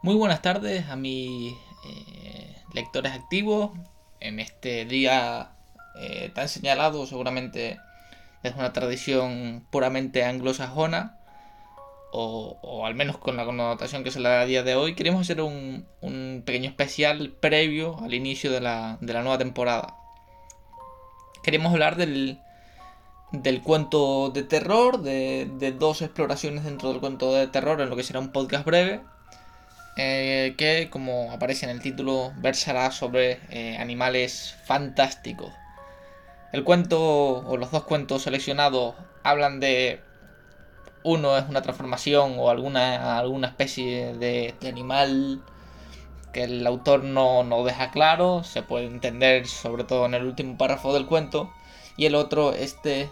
Muy 0.00 0.14
buenas 0.14 0.42
tardes 0.42 0.88
a 0.88 0.94
mis 0.94 1.54
eh, 1.84 2.56
lectores 2.72 3.10
activos 3.12 3.72
en 4.20 4.38
este 4.38 4.84
día 4.84 5.50
eh, 5.96 6.30
tan 6.32 6.48
señalado, 6.48 7.04
seguramente 7.04 7.80
es 8.44 8.54
una 8.54 8.72
tradición 8.72 9.66
puramente 9.70 10.22
anglosajona, 10.24 11.18
o, 12.12 12.86
al 12.86 12.94
menos 12.94 13.18
con 13.18 13.36
la 13.36 13.44
connotación 13.44 14.04
que 14.04 14.12
se 14.12 14.20
le 14.20 14.28
da 14.28 14.42
a 14.42 14.46
día 14.46 14.62
de 14.62 14.76
hoy. 14.76 14.94
Queremos 14.94 15.22
hacer 15.22 15.40
un, 15.40 15.84
pequeño 16.46 16.70
especial 16.70 17.32
previo 17.40 17.98
al 17.98 18.14
inicio 18.14 18.52
de 18.52 18.60
la, 18.60 18.98
nueva 19.00 19.38
temporada. 19.38 19.96
Queremos 21.42 21.72
hablar 21.72 21.96
del, 21.96 22.38
del 23.32 23.62
cuento 23.62 24.30
de 24.30 24.44
terror, 24.44 25.02
de, 25.02 25.50
de 25.58 25.72
dos 25.72 26.02
exploraciones 26.02 26.62
dentro 26.62 26.90
del 26.90 27.00
cuento 27.00 27.34
de 27.34 27.48
terror, 27.48 27.80
en 27.80 27.90
lo 27.90 27.96
que 27.96 28.04
será 28.04 28.20
un 28.20 28.30
podcast 28.30 28.64
breve 28.64 29.02
eh, 30.00 30.54
que, 30.56 30.88
como 30.90 31.32
aparece 31.32 31.66
en 31.66 31.72
el 31.72 31.82
título, 31.82 32.32
versará 32.36 32.92
sobre 32.92 33.40
eh, 33.50 33.76
animales 33.78 34.56
fantásticos. 34.64 35.52
El 36.52 36.62
cuento, 36.62 37.00
o 37.00 37.56
los 37.56 37.72
dos 37.72 37.82
cuentos 37.82 38.22
seleccionados, 38.22 38.94
hablan 39.24 39.58
de. 39.58 40.00
Uno 41.02 41.36
es 41.36 41.48
una 41.48 41.62
transformación 41.62 42.36
o 42.38 42.48
alguna, 42.48 43.18
alguna 43.18 43.48
especie 43.48 44.14
de, 44.14 44.54
animal 44.68 45.42
que 46.32 46.44
el 46.44 46.66
autor 46.66 47.02
no, 47.04 47.42
no, 47.42 47.64
deja 47.64 47.90
claro, 47.90 48.44
se 48.44 48.62
puede 48.62 48.86
entender 48.86 49.46
sobre 49.48 49.84
todo 49.84 50.06
en 50.06 50.14
el 50.14 50.24
último 50.26 50.56
párrafo 50.56 50.94
del 50.94 51.06
cuento. 51.06 51.52
Y 51.96 52.06
el 52.06 52.14
otro, 52.14 52.52
este, 52.52 53.10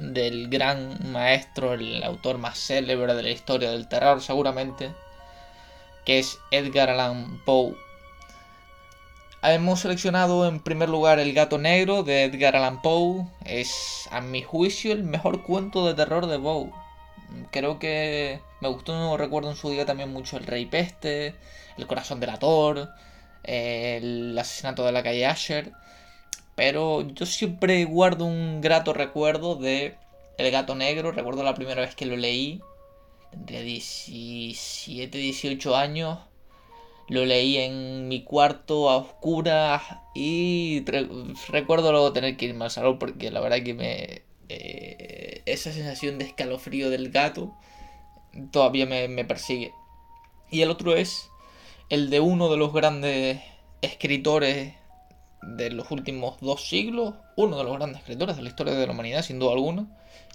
del 0.00 0.48
gran 0.48 1.12
maestro, 1.12 1.74
el 1.74 2.02
autor 2.02 2.38
más 2.38 2.58
célebre 2.58 3.14
de 3.14 3.22
la 3.22 3.30
historia 3.30 3.70
del 3.70 3.88
terror 3.88 4.22
seguramente, 4.22 4.92
que 6.04 6.18
es 6.18 6.38
Edgar 6.50 6.90
Allan 6.90 7.40
Poe. 7.44 7.76
Hemos 9.42 9.80
seleccionado 9.80 10.46
en 10.46 10.60
primer 10.60 10.88
lugar 10.88 11.18
El 11.18 11.32
gato 11.32 11.58
negro 11.58 12.02
de 12.02 12.24
Edgar 12.24 12.56
Allan 12.56 12.82
Poe. 12.82 13.26
Es, 13.44 14.08
a 14.10 14.20
mi 14.20 14.42
juicio, 14.42 14.92
el 14.92 15.02
mejor 15.02 15.42
cuento 15.42 15.86
de 15.86 15.94
terror 15.94 16.26
de 16.26 16.38
Poe. 16.38 16.70
Creo 17.50 17.78
que 17.78 18.40
me 18.60 18.68
gustó, 18.68 18.92
no 18.98 19.16
recuerdo 19.16 19.50
en 19.50 19.56
su 19.56 19.70
día 19.70 19.86
también 19.86 20.12
mucho 20.12 20.36
El 20.36 20.46
Rey 20.46 20.66
Peste, 20.66 21.34
El 21.78 21.86
Corazón 21.86 22.20
del 22.20 22.30
Ator, 22.30 22.90
El 23.42 24.36
Asesinato 24.38 24.84
de 24.84 24.92
la 24.92 25.02
calle 25.02 25.26
Asher. 25.26 25.72
Pero 26.60 27.08
yo 27.08 27.24
siempre 27.24 27.86
guardo 27.86 28.26
un 28.26 28.60
grato 28.60 28.92
recuerdo 28.92 29.56
de 29.56 29.94
El 30.36 30.50
gato 30.50 30.74
negro. 30.74 31.10
Recuerdo 31.10 31.42
la 31.42 31.54
primera 31.54 31.80
vez 31.80 31.94
que 31.94 32.04
lo 32.04 32.18
leí. 32.18 32.60
Tendría 33.30 33.62
17, 33.62 35.16
18 35.16 35.74
años. 35.74 36.18
Lo 37.08 37.24
leí 37.24 37.56
en 37.56 38.08
mi 38.08 38.24
cuarto 38.24 38.90
a 38.90 38.98
oscuras 38.98 39.82
y 40.14 40.84
recuerdo 41.48 41.92
luego 41.92 42.12
tener 42.12 42.36
que 42.36 42.44
irme 42.44 42.66
al 42.66 42.70
salón 42.70 42.98
porque 42.98 43.30
la 43.30 43.40
verdad 43.40 43.62
que 43.64 43.72
me... 43.72 44.22
Eh, 44.50 45.40
esa 45.46 45.72
sensación 45.72 46.18
de 46.18 46.26
escalofrío 46.26 46.90
del 46.90 47.10
gato 47.10 47.54
todavía 48.52 48.84
me, 48.84 49.08
me 49.08 49.24
persigue. 49.24 49.72
Y 50.50 50.60
el 50.60 50.70
otro 50.70 50.94
es 50.94 51.30
el 51.88 52.10
de 52.10 52.20
uno 52.20 52.50
de 52.50 52.58
los 52.58 52.70
grandes 52.74 53.40
escritores 53.80 54.74
de 55.42 55.70
los 55.70 55.90
últimos 55.90 56.40
dos 56.40 56.68
siglos, 56.68 57.14
uno 57.36 57.56
de 57.56 57.64
los 57.64 57.76
grandes 57.76 58.00
escritores 58.00 58.36
de 58.36 58.42
la 58.42 58.48
historia 58.48 58.74
de 58.74 58.86
la 58.86 58.92
humanidad, 58.92 59.22
sin 59.22 59.38
duda 59.38 59.52
alguna, 59.52 59.86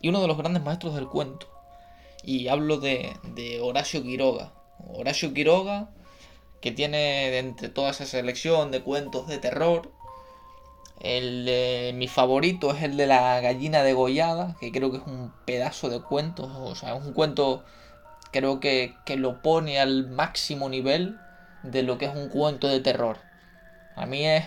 y 0.01 0.09
uno 0.09 0.21
de 0.21 0.27
los 0.27 0.37
grandes 0.37 0.63
maestros 0.63 0.95
del 0.95 1.07
cuento. 1.07 1.47
Y 2.23 2.47
hablo 2.47 2.77
de, 2.77 3.13
de 3.23 3.61
Horacio 3.61 4.03
Quiroga. 4.03 4.51
Horacio 4.93 5.33
Quiroga, 5.33 5.89
que 6.61 6.71
tiene 6.71 7.37
entre 7.37 7.69
toda 7.69 7.91
esa 7.91 8.05
selección 8.05 8.71
de 8.71 8.81
cuentos 8.81 9.27
de 9.27 9.37
terror, 9.37 9.91
el 11.01 11.45
de, 11.45 11.91
mi 11.95 12.07
favorito 12.07 12.71
es 12.71 12.81
el 12.81 12.97
de 12.97 13.05
la 13.05 13.39
gallina 13.41 13.83
degollada, 13.83 14.55
que 14.59 14.71
creo 14.71 14.91
que 14.91 14.97
es 14.97 15.03
un 15.05 15.31
pedazo 15.45 15.89
de 15.89 16.01
cuento, 16.01 16.43
o 16.43 16.73
sea, 16.73 16.95
es 16.95 17.05
un 17.05 17.13
cuento 17.13 17.63
creo 18.31 18.59
que, 18.59 18.95
que 19.05 19.15
lo 19.15 19.41
pone 19.41 19.79
al 19.79 20.09
máximo 20.09 20.67
nivel 20.67 21.17
de 21.63 21.83
lo 21.83 21.97
que 21.97 22.05
es 22.05 22.15
un 22.15 22.29
cuento 22.29 22.67
de 22.67 22.81
terror. 22.81 23.17
A 23.95 24.05
mí 24.05 24.25
es 24.25 24.45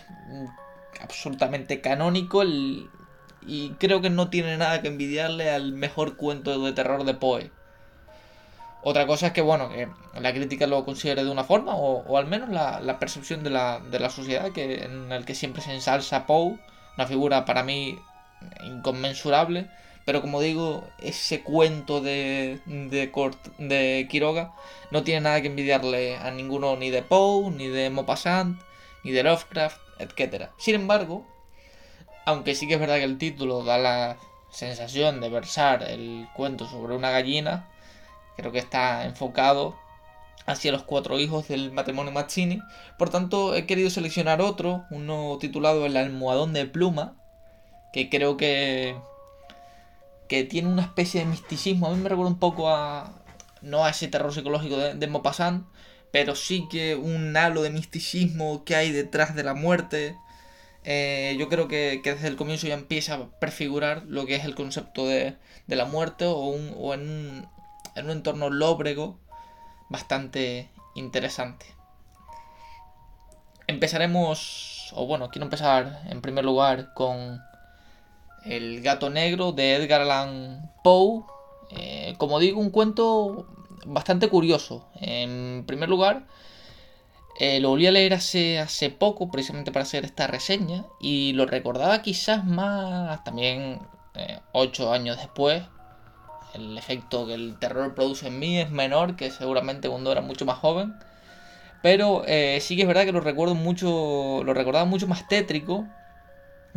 absolutamente 1.01 1.81
canónico 1.81 2.43
y 2.45 3.71
creo 3.79 4.01
que 4.01 4.11
no 4.11 4.29
tiene 4.31 4.57
nada 4.57 4.83
que 4.83 4.89
envidiarle 4.89 5.51
al 5.51 5.73
mejor 5.73 6.17
cuento 6.17 6.63
de 6.63 6.73
terror 6.73 7.05
de 7.05 7.15
Poe. 7.15 7.51
Otra 8.83 9.07
cosa 9.07 9.29
es 9.29 9.33
que, 9.33 9.41
bueno, 9.41 9.69
que 9.71 9.89
la 10.21 10.33
crítica 10.33 10.67
lo 10.67 10.85
considere 10.85 11.25
de 11.25 11.31
una 11.31 11.45
forma, 11.45 11.75
o, 11.75 12.17
al 12.17 12.27
menos 12.27 12.49
la, 12.49 12.99
percepción 12.99 13.43
de 13.43 13.51
la, 13.51 13.81
de 13.81 13.99
la, 13.99 14.09
sociedad 14.09 14.53
que, 14.53 14.85
en 14.85 15.11
el 15.11 15.25
que 15.25 15.35
siempre 15.35 15.63
se 15.63 15.75
ensalza 15.75 16.27
Poe, 16.27 16.59
una 16.97 17.07
figura 17.07 17.45
para 17.45 17.65
mí 17.65 17.99
inconmensurable, 18.65 19.69
pero 20.05 20.23
como 20.23 20.41
digo, 20.41 20.89
ese 21.01 21.43
cuento 21.43 22.01
de, 22.01 22.61
de, 22.67 23.11
de 23.59 24.07
Quiroga 24.09 24.53
no 24.91 25.03
tiene 25.03 25.23
nada 25.23 25.43
que 25.43 25.49
envidiarle 25.49 26.17
a 26.17 26.31
ninguno, 26.31 26.77
ni 26.77 26.91
de 26.91 27.03
Poe, 27.03 27.51
ni 27.51 27.67
de 27.67 27.91
Maupassant, 27.91 28.61
ni 29.09 29.15
de 29.15 29.23
Lovecraft, 29.23 29.81
etc. 29.99 30.51
Sin 30.59 30.75
embargo, 30.75 31.27
aunque 32.27 32.55
sí 32.55 32.69
que 32.69 32.75
es 32.75 32.81
verdad 32.81 32.97
que 32.97 33.05
el 33.05 33.19
título 33.19 33.65
da 33.65 33.79
la 33.79 34.17
sensación 34.51 35.21
de 35.21 35.31
versar 35.31 35.83
el 35.83 36.29
cuento 36.35 36.69
sobre 36.69 36.95
una 36.95 37.11
gallina, 37.11 37.69
creo 38.37 38.53
que 38.53 38.59
está 38.59 39.05
enfocado 39.07 39.77
hacia 40.47 40.73
los 40.73 40.83
cuatro 40.83 41.19
hijos 41.19 41.49
del 41.49 41.73
matrimonio 41.73 42.13
Mazzini. 42.13 42.61
Por 42.99 43.11
tanto, 43.11 43.55
he 43.55 43.67
querido 43.67 43.91
seleccionar 43.91 44.41
otro, 44.41 44.85
uno 44.91 45.39
titulado 45.41 45.87
El 45.87 45.97
almohadón 45.97 46.53
de 46.53 46.67
pluma, 46.67 47.17
que 47.93 48.11
creo 48.11 48.37
que 48.37 48.97
que 50.29 50.45
tiene 50.45 50.69
una 50.69 50.83
especie 50.83 51.21
de 51.21 51.27
misticismo. 51.27 51.87
A 51.87 51.91
mí 51.91 51.97
me 51.97 52.11
recuerda 52.11 52.31
un 52.31 52.39
poco 52.39 52.69
a 52.69 53.15
no 53.63 53.85
a 53.85 53.91
ese 53.91 54.09
terror 54.09 54.35
psicológico 54.35 54.77
de, 54.77 54.95
de 54.95 55.07
Maupassant, 55.07 55.67
pero 56.13 56.35
sí 56.35 56.69
que 56.71 56.97
un 56.97 57.37
halo 57.37 57.63
de 57.63 57.71
misticismo 57.71 58.65
que 58.65 58.77
hay 58.77 58.93
detrás 58.93 59.35
de 59.35 59.45
la 59.45 59.55
muerte. 59.55 60.17
Eh, 60.85 61.37
yo 61.39 61.49
creo 61.49 61.69
que, 61.69 62.01
desde 62.03 62.29
el 62.29 62.37
comienzo 62.37 62.67
ya 62.67 62.75
empieza 62.75 63.15
a 63.15 63.41
prefigurar 63.41 64.05
lo 64.07 64.27
que 64.27 64.37
es 64.37 64.45
el 64.45 64.55
concepto 64.55 65.07
de, 65.07 65.37
la 65.67 65.85
muerte 65.85 66.25
o, 66.25 66.47
un, 66.47 66.75
o 66.79 66.95
en, 66.95 67.03
un, 67.03 67.49
en 67.95 68.05
un 68.07 68.11
entorno 68.11 68.51
lóbrego 68.51 69.19
bastante 69.89 70.71
interesante. 70.95 71.67
Empezaremos, 73.67 74.93
o 74.95 75.07
bueno, 75.07 75.29
quiero 75.29 75.45
empezar 75.45 76.03
en 76.09 76.23
primer 76.23 76.45
lugar 76.45 76.95
con 76.95 77.43
El 78.45 78.81
gato 78.81 79.11
negro 79.11 79.53
de 79.53 79.75
Edgar 79.75 80.01
Allan 80.01 80.73
Poe. 80.83 81.25
Eh, 81.71 82.15
como 82.17 82.39
digo, 82.39 82.61
un 82.61 82.71
cuento 82.71 83.47
bastante 83.87 84.29
curioso. 84.29 84.89
En 85.01 85.65
primer 85.67 85.89
lugar, 85.89 86.27
eh, 87.39 87.61
lo 87.61 87.71
volví 87.71 87.87
a 87.87 87.93
leer 87.93 88.15
hace, 88.15 88.59
hace 88.59 88.91
poco, 88.91 89.31
precisamente 89.31 89.73
para 89.73 89.85
hacer 89.85 90.05
esta 90.05 90.27
reseña, 90.27 90.85
y 91.01 91.33
lo 91.35 91.47
recordaba 91.47 92.03
quizás 92.03 92.45
más 92.45 93.23
también 93.25 93.81
eh, 94.15 94.41
ocho 94.53 94.93
años 94.93 95.17
después. 95.19 95.63
El 96.55 96.77
efecto 96.79 97.27
que 97.27 97.35
el 97.35 97.59
terror 97.59 97.95
produce 97.95 98.29
en 98.29 98.39
mí 98.39 98.59
es 98.59 98.71
menor 98.71 99.17
que 99.17 99.31
seguramente 99.31 99.89
cuando 99.89 100.11
era 100.11 100.23
mucho 100.23 100.47
más 100.47 100.59
joven. 100.59 100.95
Pero 101.83 102.25
eh, 102.27 102.59
sí 102.61 102.75
que 102.75 102.83
es 102.83 102.89
verdad 102.89 103.05
que 103.05 103.13
lo 103.13 103.21
recuerdo 103.21 103.55
mucho. 103.55 104.43
Lo 104.45 104.55
recordaba 104.55 104.85
mucho 104.85 105.07
más 105.07 105.29
tétrico. 105.29 105.87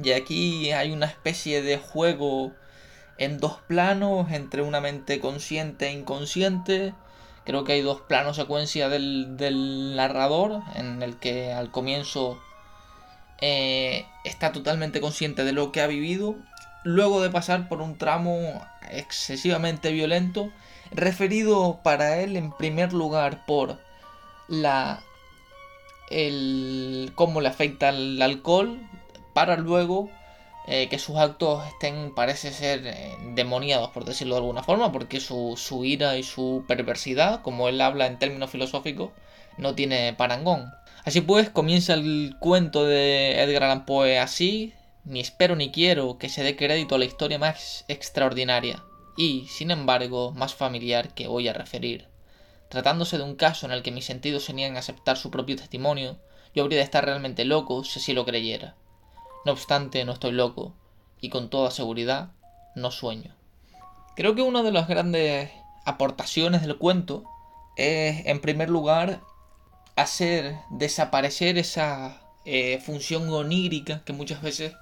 Y 0.02 0.12
aquí 0.12 0.72
hay 0.72 0.92
una 0.92 1.06
especie 1.08 1.62
de 1.62 1.78
juego 1.78 2.54
en 3.22 3.38
dos 3.38 3.60
planos 3.68 4.32
entre 4.32 4.64
una 4.64 4.82
mente 4.82 5.20
consciente 5.20 5.88
e 5.88 5.92
inconsciente. 5.92 6.96
Creo 7.46 7.64
que 7.64 7.74
hay 7.74 7.82
dos 7.82 8.02
planos 8.02 8.36
secuencia 8.36 8.90
del, 8.90 9.96
narrador 9.96 10.64
en 10.74 11.04
el 11.04 11.18
que 11.18 11.54
al 11.54 11.70
comienzo 11.70 12.42
eh, 13.40 14.08
está 14.24 14.52
totalmente 14.52 15.02
consciente 15.02 15.44
de 15.44 15.52
lo 15.52 15.72
que 15.72 15.82
ha 15.82 15.88
vivido, 15.88 16.36
luego 16.84 17.22
de 17.22 17.30
pasar 17.30 17.70
por 17.70 17.82
un 17.82 17.96
tramo 17.96 18.66
excesivamente 18.90 19.92
violento, 19.92 20.52
referido 20.90 21.80
para 21.84 22.18
él 22.22 22.36
en 22.36 22.52
primer 22.52 22.92
lugar 22.92 23.46
por 23.46 23.78
la 24.48 25.04
el 26.10 27.12
cómo 27.14 27.40
le 27.40 27.50
afecta 27.50 27.90
el 27.90 28.20
alcohol 28.20 28.82
para 29.34 29.58
luego 29.58 30.10
eh, 30.68 30.88
que 30.90 31.00
sus 31.00 31.18
actos 31.18 31.66
estén, 31.68 32.14
parece 32.14 32.52
ser, 32.52 32.86
eh, 32.86 33.18
demoniados, 33.34 33.90
por 33.92 34.06
decirlo 34.06 34.36
de 34.36 34.42
alguna 34.42 34.64
forma, 34.64 34.92
porque 34.92 35.20
su, 35.20 35.56
su 35.58 35.84
ira 35.86 36.18
y 36.18 36.24
su 36.24 36.64
perversidad, 36.68 37.42
como 37.42 37.68
él 37.68 37.82
habla 37.82 38.06
en 38.08 38.20
términos 38.20 38.52
filosóficos, 38.52 39.12
no 39.58 39.76
tiene 39.76 40.14
parangón. 40.14 40.72
Así 41.04 41.22
pues, 41.22 41.50
comienza 41.50 41.94
el 41.96 42.36
cuento 42.40 42.86
de 42.86 43.42
Edgar 43.42 43.64
Allan 43.64 43.86
Poe 43.86 44.20
así, 44.20 44.74
ni 45.04 45.20
espero 45.20 45.56
ni 45.56 45.72
quiero 45.72 46.18
que 46.20 46.30
se 46.30 46.44
dé 46.44 46.56
crédito 46.56 46.96
a 46.96 47.00
la 47.00 47.06
historia 47.06 47.40
más 47.40 47.86
extraordinaria 47.88 48.84
y, 49.18 49.48
sin 49.48 49.72
embargo, 49.72 50.32
más 50.32 50.54
familiar 50.54 51.14
que 51.14 51.28
voy 51.28 51.48
a 51.48 51.54
referir. 51.54 52.08
tratándose 52.70 53.18
de 53.18 53.24
un 53.24 53.36
caso 53.36 53.66
en 53.66 53.74
el 53.74 53.84
que 53.84 53.92
mis 53.92 54.06
sentidos 54.06 54.46
se 54.46 54.54
niegan 54.54 54.78
a 54.78 54.80
aceptar 54.80 55.18
su 55.18 55.30
propio 55.30 55.58
testimonio, 55.58 56.18
yo 56.56 56.64
habría 56.64 56.78
de 56.80 56.86
estar 56.86 57.04
realmente 57.04 57.44
loco 57.44 57.84
si 57.84 58.00
así 58.00 58.14
lo 58.14 58.26
creyera. 58.26 58.76
No 59.46 59.54
obstante, 59.54 60.06
no 60.06 60.14
estoy 60.14 60.32
loco, 60.32 60.76
y 61.20 61.30
con 61.30 61.50
toda 61.50 61.72
seguridad, 61.72 62.32
no 62.76 62.92
sueño. 62.92 63.36
Creo 64.16 64.36
que 64.36 64.42
una 64.42 64.64
de 64.64 64.72
las 64.72 64.88
grandes 64.88 65.52
aportaciones 65.86 66.62
del 66.62 66.78
cuento 66.78 67.24
es, 67.76 68.26
en 68.26 68.42
primer 68.42 68.70
lugar, 68.70 69.22
hacer 69.96 70.58
desaparecer 70.70 71.58
esa 71.58 72.22
eh, 72.46 72.80
función 72.80 73.30
onírica 73.30 74.04
que 74.04 74.14
muchas 74.14 74.42
veces 74.42 74.74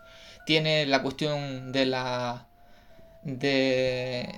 tiene 0.46 0.86
la 0.86 1.02
cuestión 1.02 1.72
de 1.72 1.86
la. 1.86 2.48
de. 3.24 4.38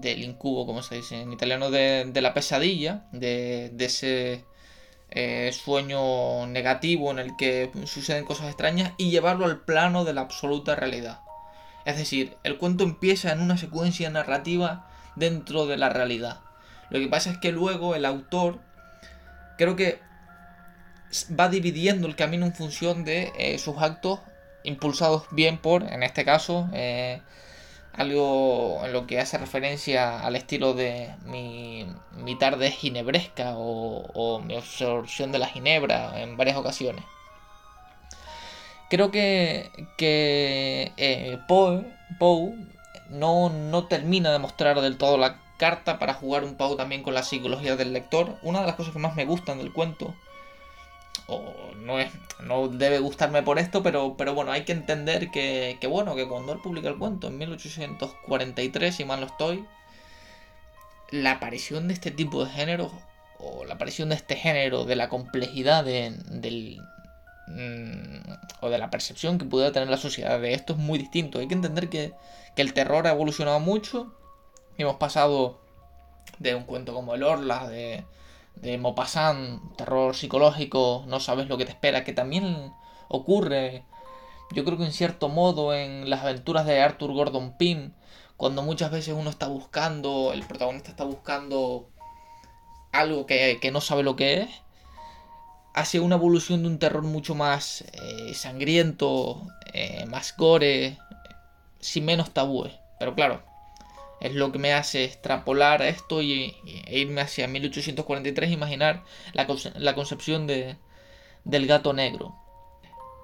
del 0.00 0.24
incubo, 0.24 0.66
como 0.66 0.82
se 0.82 0.96
dice 0.96 1.20
en 1.20 1.32
italiano, 1.32 1.70
de, 1.70 2.10
la 2.14 2.34
pesadilla, 2.34 3.04
de, 3.12 3.70
de 3.72 3.84
ese 3.84 4.44
eh, 5.10 5.50
sueño 5.52 6.46
negativo 6.46 7.10
en 7.10 7.18
el 7.18 7.36
que 7.36 7.70
suceden 7.84 8.24
cosas 8.24 8.46
extrañas 8.46 8.92
y 8.96 9.10
llevarlo 9.10 9.46
al 9.46 9.60
plano 9.60 10.04
de 10.04 10.12
la 10.12 10.22
absoluta 10.22 10.74
realidad. 10.74 11.20
Es 11.84 11.96
decir, 11.96 12.36
el 12.42 12.58
cuento 12.58 12.84
empieza 12.84 13.32
en 13.32 13.40
una 13.40 13.56
secuencia 13.56 14.10
narrativa 14.10 14.88
dentro 15.14 15.66
de 15.66 15.76
la 15.76 15.88
realidad. 15.88 16.40
Lo 16.90 16.98
que 16.98 17.08
pasa 17.08 17.30
es 17.30 17.38
que 17.38 17.52
luego 17.52 17.94
el 17.94 18.04
autor 18.04 18.60
creo 19.56 19.76
que 19.76 20.00
va 21.38 21.48
dividiendo 21.48 22.06
el 22.06 22.16
camino 22.16 22.46
en 22.46 22.54
función 22.54 23.04
de 23.04 23.32
eh, 23.38 23.58
sus 23.58 23.78
actos 23.78 24.20
impulsados 24.64 25.24
bien 25.30 25.58
por, 25.58 25.84
en 25.84 26.02
este 26.02 26.24
caso, 26.24 26.68
eh, 26.72 27.22
algo 27.96 28.80
en 28.84 28.92
lo 28.92 29.06
que 29.06 29.20
hace 29.20 29.38
referencia 29.38 30.20
al 30.20 30.36
estilo 30.36 30.74
de 30.74 31.14
mi, 31.24 31.86
mi 32.12 32.36
tarde 32.38 32.70
ginebresca 32.70 33.54
o, 33.56 34.40
mi 34.44 34.56
absorción 34.56 35.32
de 35.32 35.38
la 35.38 35.48
ginebra 35.48 36.20
en 36.20 36.36
varias 36.36 36.56
ocasiones. 36.56 37.04
Creo 38.88 39.10
que, 39.10 39.70
que 39.96 40.92
eh, 40.96 41.38
Poe, 41.48 41.84
no, 43.10 43.50
no 43.50 43.84
termina 43.86 44.30
de 44.30 44.38
mostrar 44.38 44.80
del 44.80 44.96
todo 44.96 45.16
la 45.16 45.40
carta 45.58 45.98
para 45.98 46.14
jugar 46.14 46.44
un 46.44 46.56
poco 46.56 46.76
también 46.76 47.02
con 47.02 47.14
la 47.14 47.22
psicología 47.22 47.76
del 47.76 47.92
lector. 47.92 48.36
Una 48.42 48.60
de 48.60 48.66
las 48.66 48.76
cosas 48.76 48.92
que 48.92 48.98
más 48.98 49.16
me 49.16 49.24
gustan 49.24 49.58
del 49.58 49.72
cuento 49.72 50.14
o 51.26 51.72
no 51.76 51.98
es 51.98 52.10
no 52.40 52.68
debe 52.68 52.98
gustarme 52.98 53.42
por 53.42 53.58
esto, 53.58 53.82
pero, 53.82 54.16
pero 54.16 54.34
bueno, 54.34 54.52
hay 54.52 54.64
que 54.64 54.72
entender 54.72 55.30
que, 55.30 55.78
que, 55.80 55.86
bueno, 55.86 56.14
que 56.14 56.28
cuando 56.28 56.52
él 56.52 56.60
publica 56.62 56.88
el 56.88 56.98
cuento 56.98 57.28
en 57.28 57.38
1843, 57.38 58.94
si 58.94 59.04
mal 59.04 59.20
no 59.20 59.26
estoy, 59.26 59.64
la 61.10 61.32
aparición 61.32 61.88
de 61.88 61.94
este 61.94 62.10
tipo 62.10 62.44
de 62.44 62.50
género, 62.50 62.90
o 63.38 63.64
la 63.64 63.74
aparición 63.74 64.10
de 64.10 64.16
este 64.16 64.36
género, 64.36 64.84
de 64.84 64.96
la 64.96 65.08
complejidad 65.08 65.84
de, 65.84 66.14
del, 66.28 66.80
mm, 67.48 68.32
o 68.60 68.70
de 68.70 68.78
la 68.78 68.90
percepción 68.90 69.38
que 69.38 69.44
pudiera 69.44 69.72
tener 69.72 69.88
la 69.88 69.96
sociedad 69.96 70.40
de 70.40 70.54
esto 70.54 70.74
es 70.74 70.78
muy 70.78 70.98
distinto. 70.98 71.38
Hay 71.38 71.48
que 71.48 71.54
entender 71.54 71.88
que, 71.88 72.12
que 72.54 72.62
el 72.62 72.74
terror 72.74 73.06
ha 73.06 73.10
evolucionado 73.10 73.60
mucho. 73.60 74.12
Hemos 74.78 74.96
pasado 74.96 75.58
de 76.38 76.54
un 76.54 76.64
cuento 76.64 76.92
como 76.92 77.14
el 77.14 77.22
Orla, 77.22 77.68
de, 77.68 78.04
de 78.56 78.78
Maupassant, 78.78 79.76
terror 79.76 80.14
psicológico, 80.14 81.04
no 81.06 81.20
sabes 81.20 81.48
lo 81.48 81.56
que 81.56 81.64
te 81.64 81.72
espera, 81.72 82.04
que 82.04 82.12
también 82.12 82.72
ocurre, 83.08 83.84
yo 84.52 84.64
creo 84.64 84.78
que 84.78 84.84
en 84.84 84.92
cierto 84.92 85.28
modo, 85.28 85.74
en 85.74 86.08
las 86.10 86.22
aventuras 86.22 86.66
de 86.66 86.80
Arthur 86.80 87.12
Gordon 87.12 87.56
Pym, 87.56 87.92
cuando 88.36 88.62
muchas 88.62 88.90
veces 88.90 89.14
uno 89.16 89.30
está 89.30 89.48
buscando, 89.48 90.32
el 90.32 90.44
protagonista 90.44 90.90
está 90.90 91.04
buscando 91.04 91.90
algo 92.92 93.26
que, 93.26 93.70
no 93.72 93.80
sabe 93.80 94.02
lo 94.02 94.16
que 94.16 94.42
es, 94.42 94.50
hace 95.74 96.00
una 96.00 96.16
evolución 96.16 96.62
de 96.62 96.68
un 96.68 96.78
terror 96.78 97.02
mucho 97.02 97.34
más 97.34 97.84
eh, 97.92 98.34
sangriento, 98.34 99.46
eh, 99.72 100.06
más 100.06 100.34
gore, 100.36 100.98
sin 101.80 102.04
menos 102.04 102.32
tabúes. 102.32 102.72
Pero 102.98 103.14
claro, 103.14 103.42
es 104.20 104.34
lo 104.34 104.52
que 104.52 104.58
me 104.58 104.72
hace 104.72 105.04
extrapolar 105.04 105.82
esto 105.82 106.22
y, 106.22 106.56
e 106.86 106.98
irme 106.98 107.20
hacia 107.20 107.48
1843 107.48 108.50
e 108.50 108.52
imaginar 108.52 109.04
la, 109.32 109.46
la 109.76 109.94
concepción 109.94 110.46
de, 110.46 110.76
del 111.44 111.66
gato 111.66 111.92
negro. 111.92 112.34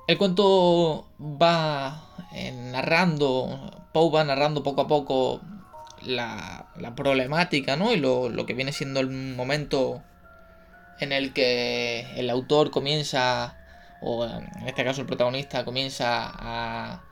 El 0.07 0.19
cuento 0.19 1.09
va 1.21 2.27
eh, 2.33 2.53
narrando, 2.53 3.87
Poe 3.93 4.11
va 4.11 4.25
narrando 4.25 4.63
poco 4.63 4.83
a 4.83 4.89
poco 4.89 5.41
la, 6.03 6.71
la 6.77 6.95
problemática, 6.95 7.77
¿no? 7.77 7.93
Y 7.93 7.97
lo, 7.97 8.29
lo, 8.29 8.45
que 8.45 8.55
viene 8.55 8.73
siendo 8.73 9.01
el 9.01 9.09
momento 9.09 10.03
en 10.99 11.13
el 11.13 11.33
que 11.33 12.07
el 12.17 12.31
autor 12.31 12.71
comienza, 12.71 13.57
o 14.03 14.25
en 14.25 14.69
este 14.69 14.85
caso 14.85 15.01
el 15.01 15.07
protagonista 15.07 15.65
comienza 15.65 16.27
a 16.27 17.03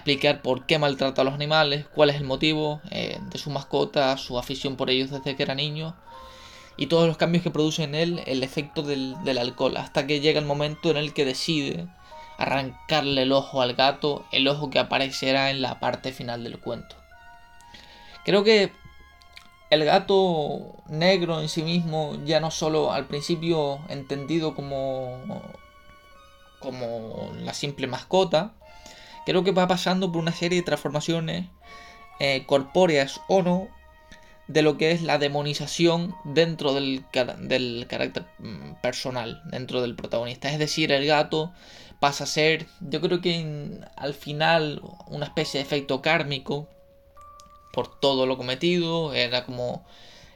explicar 0.00 0.40
por 0.40 0.64
qué 0.64 0.78
maltrata 0.78 1.20
a 1.20 1.24
los 1.24 1.34
animales, 1.34 1.86
cuál 1.94 2.08
es 2.08 2.16
el 2.16 2.24
motivo 2.24 2.80
eh, 2.90 3.18
de 3.30 3.38
su 3.38 3.50
mascota, 3.50 4.16
su 4.16 4.38
afición 4.38 4.76
por 4.76 4.88
ellos 4.88 5.10
desde 5.10 5.36
que 5.36 5.42
era 5.42 5.54
niño 5.54 5.94
y 6.78 6.86
todos 6.86 7.06
los 7.06 7.18
cambios 7.18 7.44
que 7.44 7.50
produce 7.50 7.84
en 7.84 7.94
él 7.94 8.22
el 8.24 8.42
efecto 8.42 8.82
del, 8.82 9.38
alcohol, 9.38 9.76
hasta 9.76 10.06
que 10.06 10.20
llega 10.20 10.40
el 10.40 10.46
momento 10.46 10.90
en 10.90 10.96
el 10.96 11.12
que 11.12 11.26
decide 11.26 11.86
arrancarle 12.38 13.22
el 13.22 13.32
ojo 13.32 13.60
al 13.60 13.74
gato, 13.74 14.24
el 14.32 14.48
ojo 14.48 14.70
que 14.70 14.78
aparecerá 14.78 15.50
en 15.50 15.60
la 15.60 15.78
parte 15.78 16.12
final 16.12 16.42
del 16.42 16.58
cuento. 16.58 16.96
Creo 18.24 18.42
que 18.44 18.72
el 19.68 19.84
gato 19.84 20.82
negro 20.88 21.42
en 21.42 21.50
sí 21.50 21.62
mismo, 21.62 22.16
ya 22.24 22.40
no 22.40 22.50
solo 22.50 22.92
al 22.92 23.06
principio 23.06 23.80
entendido 23.90 24.54
como, 24.54 25.18
como 26.60 27.32
la 27.42 27.52
simple 27.52 27.86
mascota, 27.86 28.54
creo 29.26 29.44
que 29.44 29.52
va 29.52 29.68
pasando 29.68 30.10
por 30.10 30.20
una 30.20 30.32
serie 30.32 30.58
de 30.58 30.64
transformaciones 30.64 31.46
eh, 32.18 32.44
corpóreas 32.46 33.20
o 33.28 33.42
no 33.42 33.68
de 34.46 34.62
lo 34.62 34.76
que 34.76 34.90
es 34.90 35.02
la 35.02 35.18
demonización 35.18 36.14
dentro 36.24 36.74
del, 36.74 37.04
del 37.38 37.86
carácter 37.88 38.26
mm, 38.38 38.80
personal, 38.82 39.40
dentro 39.44 39.80
del 39.80 39.94
protagonista. 39.94 40.50
Es 40.50 40.58
decir, 40.58 40.90
el 40.90 41.06
gato 41.06 41.52
pasa 42.00 42.24
a 42.24 42.26
ser, 42.26 42.66
yo 42.80 43.00
creo 43.00 43.20
que 43.20 43.80
al 43.96 44.14
final, 44.14 44.82
una 45.06 45.26
especie 45.26 45.58
de 45.58 45.66
efecto 45.66 46.02
kármico 46.02 46.68
por 47.72 48.00
todo 48.00 48.26
lo 48.26 48.36
cometido, 48.36 49.14
era 49.14 49.44
como 49.44 49.84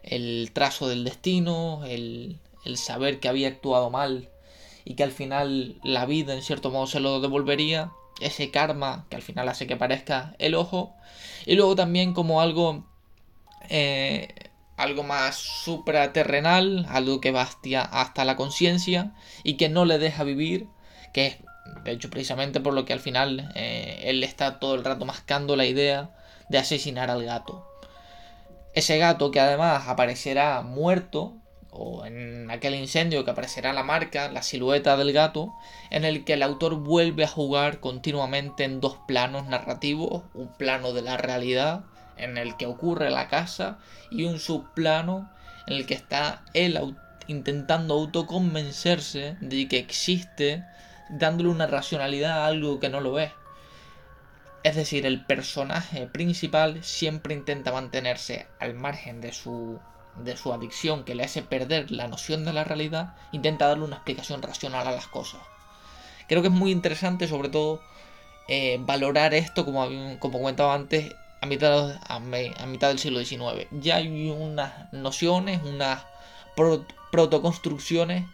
el 0.04 0.50
trazo 0.52 0.88
del 0.88 1.02
destino, 1.02 1.84
el, 1.84 2.38
el 2.64 2.76
saber 2.76 3.18
que 3.18 3.28
había 3.28 3.48
actuado 3.48 3.90
mal 3.90 4.28
y 4.84 4.94
que 4.94 5.02
al 5.02 5.12
final 5.12 5.80
la 5.82 6.06
vida 6.06 6.34
en 6.34 6.42
cierto 6.42 6.70
modo 6.70 6.86
se 6.86 7.00
lo 7.00 7.20
devolvería 7.20 7.90
ese 8.20 8.50
karma 8.50 9.06
que 9.08 9.16
al 9.16 9.22
final 9.22 9.48
hace 9.48 9.66
que 9.66 9.76
parezca 9.76 10.34
el 10.38 10.54
ojo. 10.54 10.94
Y 11.46 11.54
luego 11.56 11.76
también 11.76 12.14
como 12.14 12.40
algo, 12.40 12.84
eh, 13.68 14.34
algo 14.76 15.02
más 15.02 15.36
supraterrenal, 15.36 16.86
algo 16.88 17.20
que 17.20 17.30
va 17.30 17.42
hasta, 17.42 18.24
la 18.24 18.36
conciencia 18.36 19.12
y 19.42 19.54
que 19.54 19.68
no 19.68 19.84
le 19.84 19.98
deja 19.98 20.24
vivir, 20.24 20.68
que 21.12 21.26
es 21.26 21.36
de 21.84 21.92
hecho 21.92 22.10
precisamente 22.10 22.60
por 22.60 22.74
lo 22.74 22.84
que 22.84 22.92
al 22.92 23.00
final 23.00 23.52
eh, 23.54 24.02
él 24.04 24.22
está 24.22 24.58
todo 24.58 24.74
el 24.74 24.84
rato 24.84 25.04
mascando 25.04 25.56
la 25.56 25.66
idea 25.66 26.10
de 26.48 26.58
asesinar 26.58 27.10
al 27.10 27.24
gato. 27.24 27.68
Ese 28.74 28.98
gato 28.98 29.30
que 29.30 29.40
además 29.40 29.86
aparecerá 29.86 30.62
muerto 30.62 31.36
o 31.74 32.06
en 32.06 32.50
aquel 32.50 32.74
incendio 32.74 33.24
que 33.24 33.32
aparecerá 33.32 33.72
la 33.72 33.82
marca, 33.82 34.30
la 34.30 34.42
silueta 34.42 34.96
del 34.96 35.12
gato, 35.12 35.54
en 35.90 36.04
el 36.04 36.24
que 36.24 36.34
el 36.34 36.42
autor 36.42 36.76
vuelve 36.76 37.24
a 37.24 37.28
jugar 37.28 37.80
continuamente 37.80 38.64
en 38.64 38.80
dos 38.80 38.96
planos 39.06 39.46
narrativos, 39.46 40.22
un 40.34 40.48
plano 40.48 40.92
de 40.92 41.02
la 41.02 41.16
realidad 41.16 41.84
en 42.16 42.38
el 42.38 42.56
que 42.56 42.66
ocurre 42.66 43.10
la 43.10 43.28
casa 43.28 43.78
y 44.10 44.24
un 44.24 44.38
subplano 44.38 45.30
en 45.66 45.74
el 45.74 45.86
que 45.86 45.94
está 45.94 46.44
él 46.54 46.78
intentando 47.26 47.94
autoconvencerse 47.94 49.36
de 49.40 49.68
que 49.68 49.78
existe, 49.78 50.64
dándole 51.08 51.48
una 51.48 51.66
racionalidad 51.66 52.42
a 52.42 52.46
algo 52.46 52.80
que 52.80 52.88
no 52.88 53.00
lo 53.00 53.18
es. 53.18 53.32
Es 54.62 54.76
decir, 54.76 55.04
el 55.04 55.24
personaje 55.26 56.06
principal 56.06 56.82
siempre 56.82 57.34
intenta 57.34 57.72
mantenerse 57.72 58.46
al 58.60 58.74
margen 58.74 59.20
de 59.20 59.32
su 59.32 59.78
de 60.16 60.36
su 60.36 60.52
adicción 60.52 61.04
que 61.04 61.14
le 61.14 61.24
hace 61.24 61.42
perder 61.42 61.90
la 61.90 62.08
noción 62.08 62.44
de 62.44 62.52
la 62.52 62.64
realidad, 62.64 63.14
intenta 63.32 63.68
darle 63.68 63.84
una 63.84 63.96
explicación 63.96 64.42
racional 64.42 64.86
a 64.86 64.92
las 64.92 65.06
cosas. 65.06 65.40
Creo 66.28 66.42
que 66.42 66.48
es 66.48 66.54
muy 66.54 66.70
interesante, 66.70 67.28
sobre 67.28 67.48
todo, 67.48 67.80
eh, 68.48 68.78
valorar 68.80 69.34
esto, 69.34 69.64
como, 69.64 69.86
como 70.18 70.38
comentaba 70.38 70.74
antes, 70.74 71.14
a 71.40 71.46
mitad, 71.46 72.00
a, 72.08 72.18
mitad 72.66 72.88
del 72.88 72.98
siglo 72.98 73.22
XIX. 73.22 73.66
Ya 73.70 73.96
hay 73.96 74.30
unas 74.30 74.92
nociones, 74.92 75.62
unas 75.62 76.04
protoconstrucciones 77.10 78.26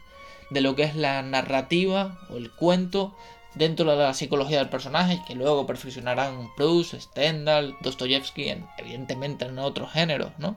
de 0.51 0.61
lo 0.61 0.77
que 0.77 0.85
es 0.85 0.95
la 0.95 1.23
narrativa 1.23 2.19
o 2.31 2.37
el 2.37 2.51
cuento 2.51 3.17
dentro 3.55 3.91
de 3.91 3.97
la 3.97 4.15
psicología 4.15 4.59
del 4.59 4.69
personaje, 4.69 5.21
que 5.27 5.35
luego 5.35 5.67
perfeccionarán 5.67 6.51
Proust, 6.57 6.95
Stendhal, 6.95 7.77
Dostoyevsky, 7.81 8.55
evidentemente 8.79 9.47
en 9.47 9.59
otros 9.59 9.91
géneros, 9.93 10.33
¿no? 10.39 10.57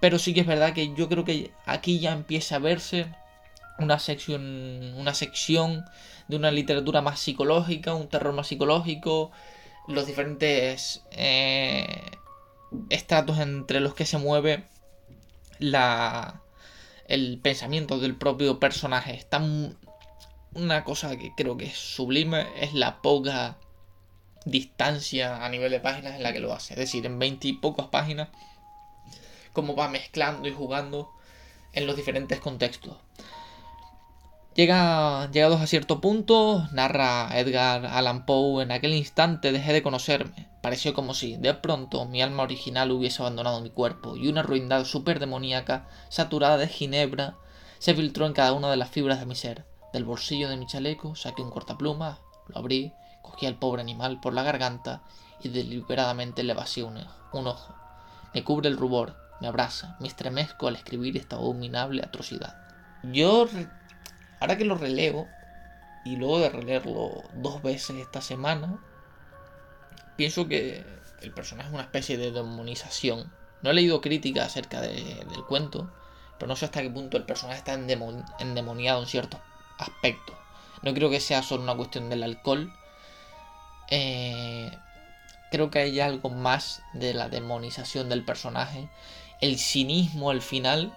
Pero 0.00 0.18
sí 0.18 0.34
que 0.34 0.40
es 0.40 0.46
verdad 0.46 0.72
que 0.72 0.94
yo 0.94 1.08
creo 1.08 1.24
que 1.24 1.52
aquí 1.66 2.00
ya 2.00 2.12
empieza 2.12 2.56
a 2.56 2.58
verse 2.58 3.06
una 3.78 3.98
sección, 3.98 4.94
una 4.96 5.14
sección 5.14 5.84
de 6.28 6.36
una 6.36 6.50
literatura 6.50 7.02
más 7.02 7.20
psicológica, 7.20 7.94
un 7.94 8.08
terror 8.08 8.32
más 8.32 8.48
psicológico, 8.48 9.30
los 9.88 10.06
diferentes 10.06 11.02
eh, 11.10 11.86
estratos 12.88 13.38
entre 13.38 13.80
los 13.80 13.94
que 13.94 14.06
se 14.06 14.18
mueve 14.18 14.64
la, 15.58 16.42
el 17.06 17.38
pensamiento 17.42 17.98
del 17.98 18.16
propio 18.16 18.58
personaje. 18.58 19.14
Está 19.14 19.42
una 20.54 20.84
cosa 20.84 21.16
que 21.16 21.32
creo 21.36 21.56
que 21.56 21.66
es 21.66 21.76
sublime 21.76 22.46
es 22.60 22.72
la 22.74 23.02
poca 23.02 23.58
distancia 24.44 25.44
a 25.44 25.48
nivel 25.48 25.70
de 25.70 25.80
páginas 25.80 26.16
en 26.16 26.22
la 26.22 26.32
que 26.32 26.40
lo 26.40 26.52
hace. 26.52 26.74
Es 26.74 26.78
decir, 26.78 27.06
en 27.06 27.18
20 27.18 27.48
y 27.48 27.52
pocas 27.54 27.86
páginas, 27.88 28.28
cómo 29.52 29.76
va 29.76 29.88
mezclando 29.88 30.48
y 30.48 30.52
jugando 30.52 31.10
en 31.72 31.86
los 31.86 31.96
diferentes 31.96 32.40
contextos. 32.40 32.96
Llega, 34.54 35.30
llegados 35.30 35.60
a 35.60 35.66
cierto 35.68 36.00
punto, 36.00 36.66
narra 36.72 37.38
Edgar 37.38 37.86
Allan 37.86 38.26
Poe, 38.26 38.64
en 38.64 38.72
aquel 38.72 38.94
instante 38.94 39.52
dejé 39.52 39.72
de 39.72 39.82
conocerme. 39.82 40.48
Pareció 40.60 40.92
como 40.92 41.14
si, 41.14 41.36
de 41.36 41.54
pronto, 41.54 42.04
mi 42.04 42.20
alma 42.20 42.42
original 42.42 42.90
hubiese 42.90 43.22
abandonado 43.22 43.60
mi 43.60 43.70
cuerpo 43.70 44.16
y 44.16 44.28
una 44.28 44.42
ruindad 44.42 44.84
demoníaca, 45.18 45.88
saturada 46.08 46.58
de 46.58 46.66
ginebra, 46.66 47.36
se 47.78 47.94
filtró 47.94 48.26
en 48.26 48.32
cada 48.32 48.52
una 48.52 48.70
de 48.70 48.76
las 48.76 48.90
fibras 48.90 49.20
de 49.20 49.26
mi 49.26 49.36
ser. 49.36 49.64
Del 49.92 50.04
bolsillo 50.04 50.48
de 50.48 50.56
mi 50.56 50.66
chaleco 50.66 51.14
saqué 51.14 51.42
un 51.42 51.50
cortapluma, 51.50 52.18
lo 52.48 52.58
abrí, 52.58 52.92
cogí 53.22 53.46
al 53.46 53.58
pobre 53.58 53.82
animal 53.82 54.20
por 54.20 54.34
la 54.34 54.42
garganta 54.42 55.02
y 55.42 55.48
deliberadamente 55.48 56.42
le 56.42 56.54
vacié 56.54 56.82
un 56.82 57.46
ojo. 57.46 57.74
Me 58.34 58.44
cubre 58.44 58.68
el 58.68 58.76
rubor, 58.76 59.16
me 59.40 59.48
abraza, 59.48 59.96
me 60.00 60.08
estremezco 60.08 60.68
al 60.68 60.76
escribir 60.76 61.16
esta 61.16 61.36
abominable 61.36 62.02
atrocidad. 62.02 62.56
Yo 63.02 63.48
Ahora 64.40 64.56
que 64.56 64.64
lo 64.64 64.74
releo, 64.74 65.28
y 66.04 66.16
luego 66.16 66.40
de 66.40 66.48
releerlo 66.48 67.22
dos 67.34 67.62
veces 67.62 67.96
esta 67.96 68.22
semana, 68.22 68.78
pienso 70.16 70.48
que 70.48 70.82
el 71.20 71.32
personaje 71.32 71.68
es 71.68 71.74
una 71.74 71.82
especie 71.82 72.16
de 72.16 72.32
demonización. 72.32 73.30
No 73.60 73.70
he 73.70 73.74
leído 73.74 74.00
críticas 74.00 74.46
acerca 74.46 74.80
del 74.80 75.44
cuento, 75.46 75.92
pero 76.38 76.48
no 76.48 76.56
sé 76.56 76.64
hasta 76.64 76.80
qué 76.80 76.88
punto 76.88 77.18
el 77.18 77.24
personaje 77.24 77.58
está 77.58 77.74
endemoniado 77.74 79.02
en 79.02 79.06
ciertos 79.06 79.40
aspectos. 79.78 80.34
No 80.82 80.94
creo 80.94 81.10
que 81.10 81.20
sea 81.20 81.42
solo 81.42 81.62
una 81.62 81.76
cuestión 81.76 82.08
del 82.08 82.22
alcohol. 82.22 82.72
Eh, 83.90 84.70
creo 85.50 85.70
que 85.70 85.80
hay 85.80 86.00
algo 86.00 86.30
más 86.30 86.82
de 86.92 87.12
la 87.14 87.28
demonización 87.28 88.08
del 88.08 88.24
personaje. 88.24 88.88
El 89.40 89.58
cinismo 89.58 90.30
al 90.30 90.42
final 90.42 90.92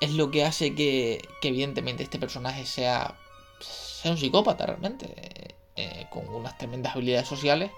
es 0.00 0.12
lo 0.12 0.30
que 0.30 0.44
hace 0.44 0.74
que, 0.74 1.22
evidentemente 1.42 2.02
este 2.02 2.18
personaje 2.18 2.66
sea, 2.66 3.16
sea 3.60 4.12
un 4.12 4.18
psicópata 4.18 4.66
realmente, 4.66 5.54
eh, 5.76 6.06
con 6.10 6.28
unas 6.28 6.56
tremendas 6.58 6.94
habilidades 6.94 7.28
sociales, 7.28 7.70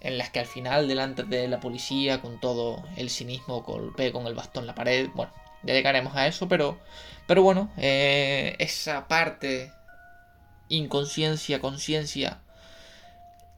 en 0.00 0.18
las 0.18 0.30
que 0.30 0.40
al 0.40 0.46
final, 0.46 0.88
delante 0.88 1.22
de 1.22 1.48
la 1.48 1.60
policía, 1.60 2.20
con 2.20 2.40
todo 2.40 2.84
el 2.96 3.10
cinismo, 3.10 3.62
golpee 3.62 4.12
con 4.12 4.26
el 4.26 4.34
bastón 4.34 4.66
la 4.66 4.74
pared, 4.74 5.08
bueno, 5.14 5.32
ya 5.62 5.74
llegaremos 5.74 6.14
a 6.14 6.26
eso, 6.26 6.48
pero, 6.48 6.78
pero 7.26 7.42
bueno, 7.42 7.70
eh, 7.76 8.56
esa 8.58 9.08
parte 9.08 9.72
inconsciencia, 10.68 11.60
conciencia 11.60 12.40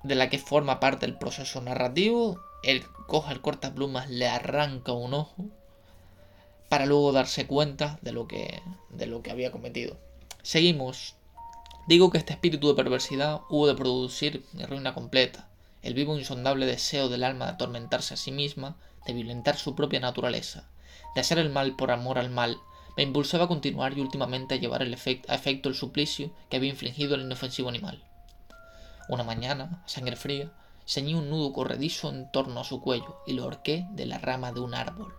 de 0.02 0.14
la 0.14 0.28
que 0.28 0.38
forma 0.38 0.80
parte 0.80 1.06
el 1.06 1.18
proceso 1.18 1.60
narrativo, 1.60 2.40
él 2.62 2.84
coge 3.06 3.32
el 3.32 3.40
cortaplumas, 3.40 4.08
le 4.10 4.28
arranca 4.28 4.92
un 4.92 5.14
ojo, 5.14 5.46
para 6.68 6.86
luego 6.86 7.12
darse 7.12 7.46
cuenta 7.46 7.98
de 8.02 8.12
lo 8.12 8.28
que, 8.28 8.62
de 8.90 9.06
lo 9.06 9.22
que 9.22 9.30
había 9.30 9.52
cometido. 9.52 9.96
Seguimos. 10.42 11.14
Digo 11.86 12.10
que 12.10 12.18
este 12.18 12.34
espíritu 12.34 12.68
de 12.68 12.74
perversidad 12.74 13.40
hubo 13.48 13.66
de 13.66 13.74
producir 13.74 14.44
mi 14.52 14.64
ruina 14.64 14.94
completa, 14.94 15.48
el 15.82 15.94
vivo 15.94 16.18
insondable 16.18 16.66
deseo 16.66 17.08
del 17.08 17.24
alma 17.24 17.46
de 17.46 17.52
atormentarse 17.52 18.14
a 18.14 18.18
sí 18.18 18.30
misma, 18.30 18.76
de 19.06 19.14
violentar 19.14 19.56
su 19.56 19.74
propia 19.74 20.00
naturaleza, 20.00 20.68
de 21.14 21.22
hacer 21.22 21.38
el 21.38 21.48
mal 21.48 21.76
por 21.76 21.90
amor 21.90 22.18
al 22.18 22.30
mal, 22.30 22.58
me 22.98 23.04
impulsaba 23.04 23.44
a 23.44 23.48
continuar 23.48 23.96
y 23.96 24.00
últimamente 24.00 24.54
a 24.54 24.58
llevar 24.58 24.82
el 24.82 24.92
a 24.92 25.34
efecto 25.34 25.68
el 25.68 25.74
suplicio 25.76 26.32
que 26.50 26.56
había 26.56 26.70
infligido 26.70 27.14
el 27.14 27.22
inofensivo 27.22 27.68
animal. 27.68 28.02
Una 29.08 29.24
mañana, 29.24 29.82
sangre 29.86 30.16
fría, 30.16 30.50
ceñí 30.86 31.14
un 31.14 31.30
nudo 31.30 31.52
corredizo 31.52 32.10
en 32.10 32.30
torno 32.30 32.60
a 32.60 32.64
su 32.64 32.80
cuello 32.80 33.22
y 33.26 33.32
lo 33.32 33.44
ahorqué 33.44 33.86
de 33.92 34.06
la 34.06 34.18
rama 34.18 34.52
de 34.52 34.60
un 34.60 34.74
árbol. 34.74 35.14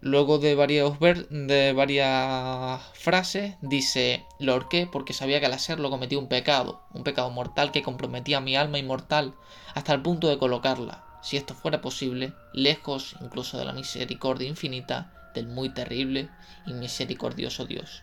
Luego 0.00 0.38
de, 0.38 0.56
varios 0.56 0.98
de 0.98 1.72
varias 1.72 2.82
frases, 2.94 3.54
dice: 3.62 4.24
Lo 4.40 4.52
ahorqué 4.52 4.88
porque 4.90 5.12
sabía 5.12 5.38
que 5.38 5.46
al 5.46 5.52
hacerlo 5.52 5.90
cometí 5.90 6.16
un 6.16 6.26
pecado, 6.26 6.82
un 6.92 7.04
pecado 7.04 7.30
mortal 7.30 7.70
que 7.70 7.84
comprometía 7.84 8.40
mi 8.40 8.56
alma 8.56 8.78
inmortal 8.78 9.34
hasta 9.74 9.94
el 9.94 10.02
punto 10.02 10.28
de 10.28 10.38
colocarla, 10.38 11.04
si 11.22 11.36
esto 11.36 11.54
fuera 11.54 11.80
posible, 11.80 12.34
lejos 12.52 13.14
incluso 13.20 13.58
de 13.58 13.64
la 13.64 13.72
misericordia 13.72 14.48
infinita 14.48 15.12
del 15.34 15.46
muy 15.46 15.70
terrible 15.70 16.28
y 16.66 16.72
misericordioso 16.72 17.64
Dios. 17.64 18.02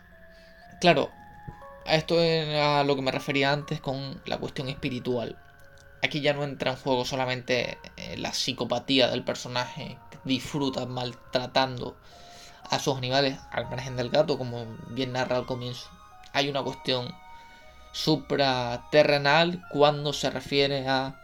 Claro, 0.80 1.12
a 1.90 1.96
esto 1.96 2.22
es 2.22 2.56
a 2.56 2.84
lo 2.84 2.96
que 2.96 3.02
me 3.02 3.12
refería 3.12 3.52
antes 3.52 3.82
con 3.82 4.22
la 4.26 4.38
cuestión 4.38 4.70
espiritual. 4.70 5.38
Aquí 6.04 6.22
ya 6.22 6.34
no 6.34 6.44
entra 6.44 6.72
en 6.72 6.78
juego 6.78 7.04
solamente 7.04 7.80
eh, 7.98 8.16
la 8.18 8.32
psicopatía 8.32 9.08
del 9.10 9.24
personaje 9.24 9.98
disfruta 10.24 10.86
maltratando 10.86 11.98
a 12.70 12.78
sus 12.78 12.96
animales, 12.96 13.40
al 13.52 13.68
margen 13.70 13.98
del 13.98 14.10
gato, 14.10 14.38
como 14.38 14.66
bien 14.90 15.14
narra 15.14 15.38
al 15.38 15.48
comienzo. 15.48 15.90
Hay 16.32 16.48
una 16.48 16.62
cuestión 16.62 17.14
supraterrenal 17.92 19.64
cuando 19.72 20.14
se 20.14 20.30
refiere 20.30 20.88
a 20.88 21.20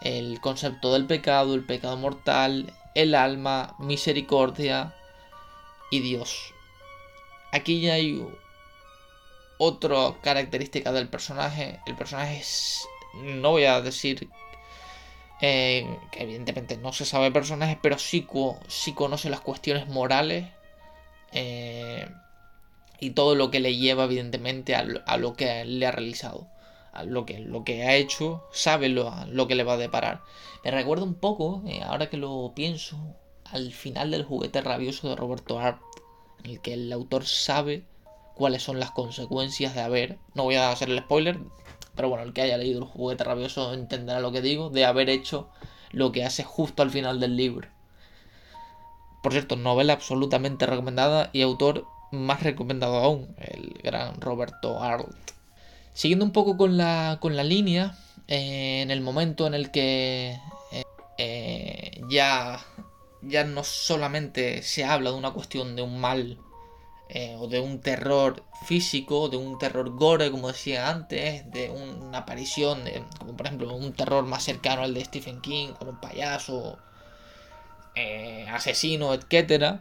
el 0.00 0.40
concepto 0.40 0.94
del 0.94 1.06
pecado, 1.06 1.54
el 1.54 1.66
pecado 1.66 1.98
mortal, 1.98 2.72
el 2.94 3.14
alma, 3.14 3.76
misericordia 3.78 4.94
y 5.90 6.00
Dios. 6.00 6.54
Aquí 7.52 7.82
ya 7.82 7.94
hay 7.94 8.26
otra 9.58 10.14
característica 10.22 10.92
del 10.92 11.08
personaje. 11.08 11.80
El 11.86 11.96
personaje 11.96 12.38
es, 12.38 12.86
no 13.14 13.50
voy 13.50 13.64
a 13.64 13.80
decir 13.80 14.28
eh, 15.40 15.98
que 16.10 16.22
evidentemente 16.22 16.76
no 16.76 16.92
se 16.92 17.04
sabe 17.04 17.30
personajes, 17.30 17.78
pero 17.82 17.98
sí, 17.98 18.26
conoce 18.94 19.30
las 19.30 19.40
cuestiones 19.40 19.88
morales 19.88 20.46
eh, 21.32 22.08
y 22.98 23.10
todo 23.10 23.34
lo 23.34 23.50
que 23.50 23.60
le 23.60 23.76
lleva 23.76 24.04
evidentemente 24.04 24.74
a, 24.74 24.84
lo 24.84 25.34
que 25.34 25.64
le 25.64 25.86
ha 25.86 25.92
realizado, 25.92 26.48
a 26.92 27.04
lo 27.04 27.26
que, 27.26 27.38
lo 27.38 27.62
que 27.64 27.84
ha 27.84 27.94
hecho, 27.94 28.44
sabe 28.52 28.88
lo, 28.88 29.12
lo 29.26 29.46
que 29.46 29.54
le 29.54 29.64
va 29.64 29.74
a 29.74 29.78
deparar. 29.78 30.22
Me 30.64 30.70
recuerda 30.70 31.04
un 31.04 31.14
poco, 31.14 31.62
eh, 31.66 31.82
ahora 31.84 32.10
que 32.10 32.16
lo 32.16 32.52
pienso, 32.54 32.98
al 33.44 33.72
final 33.72 34.10
del 34.10 34.24
juguete 34.24 34.60
rabioso 34.60 35.08
de 35.08 35.16
Roberto 35.16 35.60
Art, 35.60 35.80
en 36.42 36.50
el 36.50 36.60
que 36.60 36.74
el 36.74 36.92
autor 36.92 37.26
sabe 37.26 37.84
cuáles 38.38 38.62
son 38.62 38.80
las 38.80 38.92
consecuencias 38.92 39.74
de 39.74 39.82
haber, 39.82 40.18
no 40.34 40.44
voy 40.44 40.54
a 40.54 40.70
hacer 40.70 40.88
el 40.88 41.00
spoiler, 41.00 41.38
pero 41.94 42.08
bueno, 42.08 42.24
el 42.24 42.32
que 42.32 42.42
haya 42.42 42.56
leído 42.56 42.78
el 42.78 42.86
juguete 42.86 43.24
rabioso 43.24 43.74
entenderá 43.74 44.20
lo 44.20 44.32
que 44.32 44.40
digo, 44.40 44.70
de 44.70 44.86
haber 44.86 45.10
hecho 45.10 45.50
lo 45.90 46.12
que 46.12 46.24
hace 46.24 46.44
justo 46.44 46.82
al 46.82 46.90
final 46.90 47.18
del 47.18 47.36
libro. 47.36 47.68
Por 49.22 49.32
cierto, 49.32 49.56
novela 49.56 49.94
absolutamente 49.94 50.64
recomendada 50.64 51.30
y 51.32 51.42
autor 51.42 51.86
más 52.12 52.42
recomendado 52.44 52.98
aún, 52.98 53.34
el 53.38 53.74
gran 53.82 54.20
Roberto 54.20 54.80
Arlt. 54.80 55.32
Siguiendo 55.92 56.24
un 56.24 56.30
poco 56.30 56.56
con 56.56 56.76
la, 56.76 57.18
con 57.20 57.36
la 57.36 57.42
línea, 57.42 57.98
eh, 58.28 58.80
en 58.82 58.92
el 58.92 59.00
momento 59.00 59.48
en 59.48 59.54
el 59.54 59.72
que 59.72 60.38
eh, 60.70 60.84
eh, 61.18 62.00
ya, 62.08 62.64
ya 63.22 63.42
no 63.42 63.64
solamente 63.64 64.62
se 64.62 64.84
habla 64.84 65.10
de 65.10 65.16
una 65.16 65.32
cuestión 65.32 65.74
de 65.74 65.82
un 65.82 66.00
mal 66.00 66.38
eh, 67.10 67.36
o 67.38 67.48
de 67.48 67.58
un 67.58 67.80
terror 67.80 68.44
físico, 68.66 69.30
de 69.30 69.38
un 69.38 69.58
terror 69.58 69.88
gore, 69.96 70.30
como 70.30 70.48
decía 70.48 70.90
antes, 70.90 71.50
de 71.50 71.70
una 71.70 72.18
aparición, 72.18 72.82
como 73.18 73.34
por 73.34 73.46
ejemplo 73.46 73.74
un 73.74 73.94
terror 73.94 74.24
más 74.26 74.42
cercano 74.44 74.82
al 74.82 74.92
de 74.92 75.04
Stephen 75.04 75.40
King, 75.40 75.68
con 75.68 75.88
un 75.88 76.00
payaso, 76.00 76.78
eh, 77.94 78.46
asesino, 78.50 79.14
etc. 79.14 79.80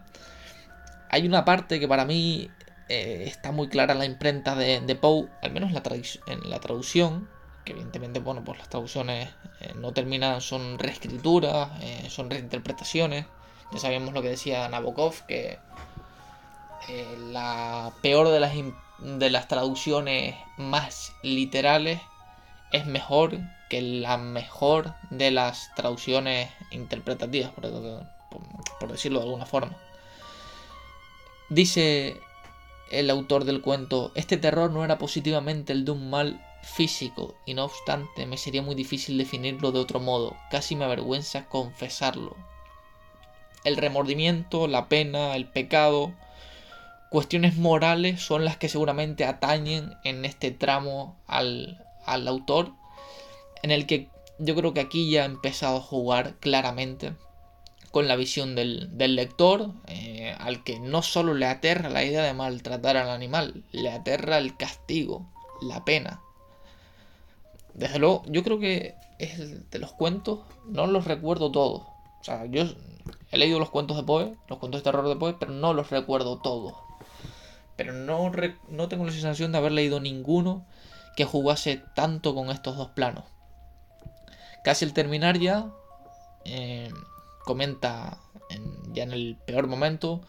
Hay 1.10 1.28
una 1.28 1.44
parte 1.44 1.82
que 1.82 1.88
para 1.88 2.06
mí 2.06 2.50
eh, 2.88 3.26
está 3.28 3.52
muy 3.52 3.68
clara 3.68 3.92
en 3.92 4.00
la 4.00 4.06
imprenta 4.06 4.56
de, 4.56 4.96
Poe, 4.96 5.28
al 5.42 5.52
menos 5.52 5.70
en 5.70 5.76
la, 5.76 5.84
en 6.28 6.50
la 6.50 6.60
traducción, 6.62 7.28
que 7.66 7.74
evidentemente, 7.74 8.22
bueno, 8.22 8.46
pues 8.46 8.58
las 8.58 8.70
traducciones 8.70 9.30
no 9.76 9.92
terminan, 9.92 10.40
son 10.40 10.80
reescrituras, 10.80 11.72
son 12.08 12.30
reinterpretaciones. 12.30 13.26
Ya 13.74 13.80
sabíamos 13.80 14.14
lo 14.14 14.22
que 14.22 14.30
decía 14.30 14.70
Nabokov, 14.70 15.26
que 15.28 15.60
eh, 16.88 17.18
la 17.32 17.94
peor 18.02 18.30
de 18.30 18.40
las, 18.40 18.54
de 19.00 19.30
las 19.30 19.48
traducciones 19.48 20.36
más 20.58 21.14
literales 21.22 22.00
es 22.72 22.86
mejor 22.86 23.40
que 23.70 23.82
la 23.82 24.18
mejor 24.18 24.94
de 25.10 25.32
las 25.32 25.70
traducciones 25.76 26.50
interpretativas, 26.72 27.52
por 27.52 28.92
decirlo 28.92 29.20
de 29.20 29.26
alguna 29.26 29.46
forma. 29.46 29.76
Dice 31.50 32.22
el 32.92 33.10
autor 33.10 33.44
del 33.44 33.62
cuento, 33.62 34.12
este 34.16 34.38
terror 34.38 34.72
no 34.72 34.84
era 34.84 34.98
positivamente 34.98 35.74
el 35.74 35.86
de 35.86 35.92
un 35.92 36.10
mal 36.10 36.42
físico, 36.64 37.36
y 37.46 37.54
no 37.54 37.66
obstante 37.66 38.26
me 38.26 38.38
sería 38.38 38.62
muy 38.62 38.76
difícil 38.76 39.18
definirlo 39.18 39.72
de 39.72 39.80
otro 39.80 40.00
modo, 40.00 40.36
casi 40.52 40.76
me 40.76 40.86
avergüenza 40.86 41.48
confesarlo. 41.48 42.36
El 43.64 43.78
remordimiento, 43.78 44.68
la 44.68 44.88
pena, 44.88 45.36
el 45.36 45.48
pecado, 45.48 46.14
cuestiones 47.10 47.58
morales 47.58 48.22
son 48.22 48.46
las 48.46 48.58
que 48.58 48.70
seguramente 48.70 49.26
atañen 49.26 49.96
en 50.04 50.26
este 50.26 50.52
tramo 50.52 51.18
al, 51.28 51.84
al 52.06 52.28
autor, 52.28 52.72
en 53.64 53.72
el 53.72 53.86
que 53.86 54.10
yo 54.40 54.56
creo 54.56 54.74
que 54.74 54.82
aquí 54.82 55.10
ya 55.10 55.24
ha 55.24 55.26
empezado 55.26 55.78
a 55.78 55.82
jugar 55.82 56.36
claramente 56.40 57.14
con 57.92 58.08
la 58.08 58.16
visión 58.16 58.56
del, 58.56 58.90
lector, 58.98 59.72
eh, 59.88 60.36
al 60.40 60.64
que 60.64 60.80
no 60.80 61.02
solo 61.02 61.34
le 61.34 61.48
aterra 61.48 61.90
la 61.90 62.04
idea 62.04 62.24
de 62.24 62.34
maltratar 62.34 62.98
al 62.98 63.10
animal, 63.10 63.64
le 63.72 63.90
aterra 63.90 64.38
el 64.38 64.56
castigo, 64.56 65.26
la 65.62 65.84
pena. 65.84 66.22
Desde 67.74 68.00
luego, 68.00 68.24
yo 68.28 68.44
creo 68.44 68.60
que 68.60 68.96
de 69.18 69.80
los 69.80 69.94
cuentos, 69.94 70.42
no 70.68 70.86
los 70.86 71.06
recuerdo 71.06 71.52
todos. 71.52 71.84
O 72.22 72.24
sea, 72.24 72.46
yo 72.46 72.66
he 73.32 73.38
leído 73.38 73.60
los 73.60 73.70
cuentos 73.70 73.98
de 73.98 74.04
Poe, 74.04 74.36
los 74.48 74.60
cuentos 74.60 74.82
de 74.82 74.84
terror 74.84 75.08
de 75.08 75.16
Poe, 75.16 75.36
pero 75.40 75.52
no 75.52 75.74
los 75.74 75.90
recuerdo 75.90 76.38
todos. 76.38 76.76
Pero 77.78 77.94
no, 77.94 78.32
no 78.70 78.88
tengo 78.90 79.06
la 79.06 79.12
sensación 79.12 79.52
de 79.52 79.60
haber 79.60 79.72
leído 79.72 80.00
ninguno 80.00 80.66
que 81.16 81.26
jugase 81.26 81.82
tanto 81.96 82.36
con 82.36 82.50
estos 82.50 82.76
dos 82.76 82.90
planos. 82.90 83.24
Casi 84.64 84.84
al 84.86 84.94
terminar 84.94 85.38
ya, 85.40 85.72
eh, 86.44 86.92
comenta 87.46 88.18
ya 88.94 89.04
en 89.04 89.14
el 89.14 89.38
peor 89.46 89.68
momento. 89.68 90.22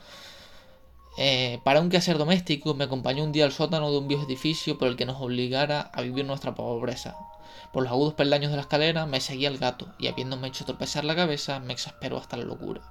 Eh, 1.18 1.58
para 1.64 1.80
un 1.80 1.90
quehacer 1.90 2.16
doméstico 2.16 2.74
me 2.74 2.84
acompañó 2.84 3.24
un 3.24 3.32
día 3.32 3.44
al 3.44 3.52
sótano 3.52 3.90
de 3.90 3.98
un 3.98 4.06
viejo 4.06 4.24
edificio 4.24 4.78
por 4.78 4.86
el 4.86 4.96
que 4.96 5.06
nos 5.06 5.20
obligara 5.20 5.80
a 5.80 6.02
vivir 6.02 6.24
nuestra 6.24 6.54
pobreza. 6.54 7.16
Por 7.72 7.82
los 7.82 7.92
agudos 7.92 8.14
peldaños 8.14 8.50
de 8.50 8.56
la 8.56 8.62
escalera 8.62 9.06
me 9.06 9.20
seguía 9.20 9.48
el 9.48 9.58
gato 9.58 9.92
y 9.98 10.06
habiéndome 10.06 10.48
hecho 10.48 10.64
tropezar 10.64 11.04
la 11.04 11.16
cabeza 11.16 11.58
me 11.60 11.72
exasperó 11.72 12.18
hasta 12.18 12.36
la 12.36 12.44
locura. 12.44 12.82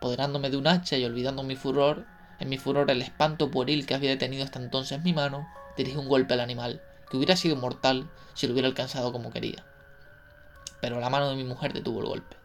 Poderándome 0.00 0.50
de 0.50 0.56
un 0.56 0.66
hacha 0.66 0.96
y 0.96 1.04
olvidando 1.04 1.44
mi 1.44 1.54
furor, 1.54 2.06
en 2.42 2.48
mi 2.48 2.58
furor 2.58 2.90
el 2.90 3.02
espanto 3.02 3.52
pueril 3.52 3.86
que 3.86 3.94
había 3.94 4.10
detenido 4.10 4.44
hasta 4.44 4.58
entonces 4.58 5.00
mi 5.02 5.12
mano, 5.12 5.48
dirigí 5.76 5.96
un 5.96 6.08
golpe 6.08 6.34
al 6.34 6.40
animal, 6.40 6.82
que 7.08 7.16
hubiera 7.16 7.36
sido 7.36 7.54
mortal 7.54 8.10
si 8.34 8.48
lo 8.48 8.52
hubiera 8.52 8.66
alcanzado 8.66 9.12
como 9.12 9.30
quería. 9.30 9.64
Pero 10.80 10.98
la 10.98 11.08
mano 11.08 11.30
de 11.30 11.36
mi 11.36 11.44
mujer 11.44 11.72
detuvo 11.72 12.00
el 12.00 12.06
golpe. 12.06 12.36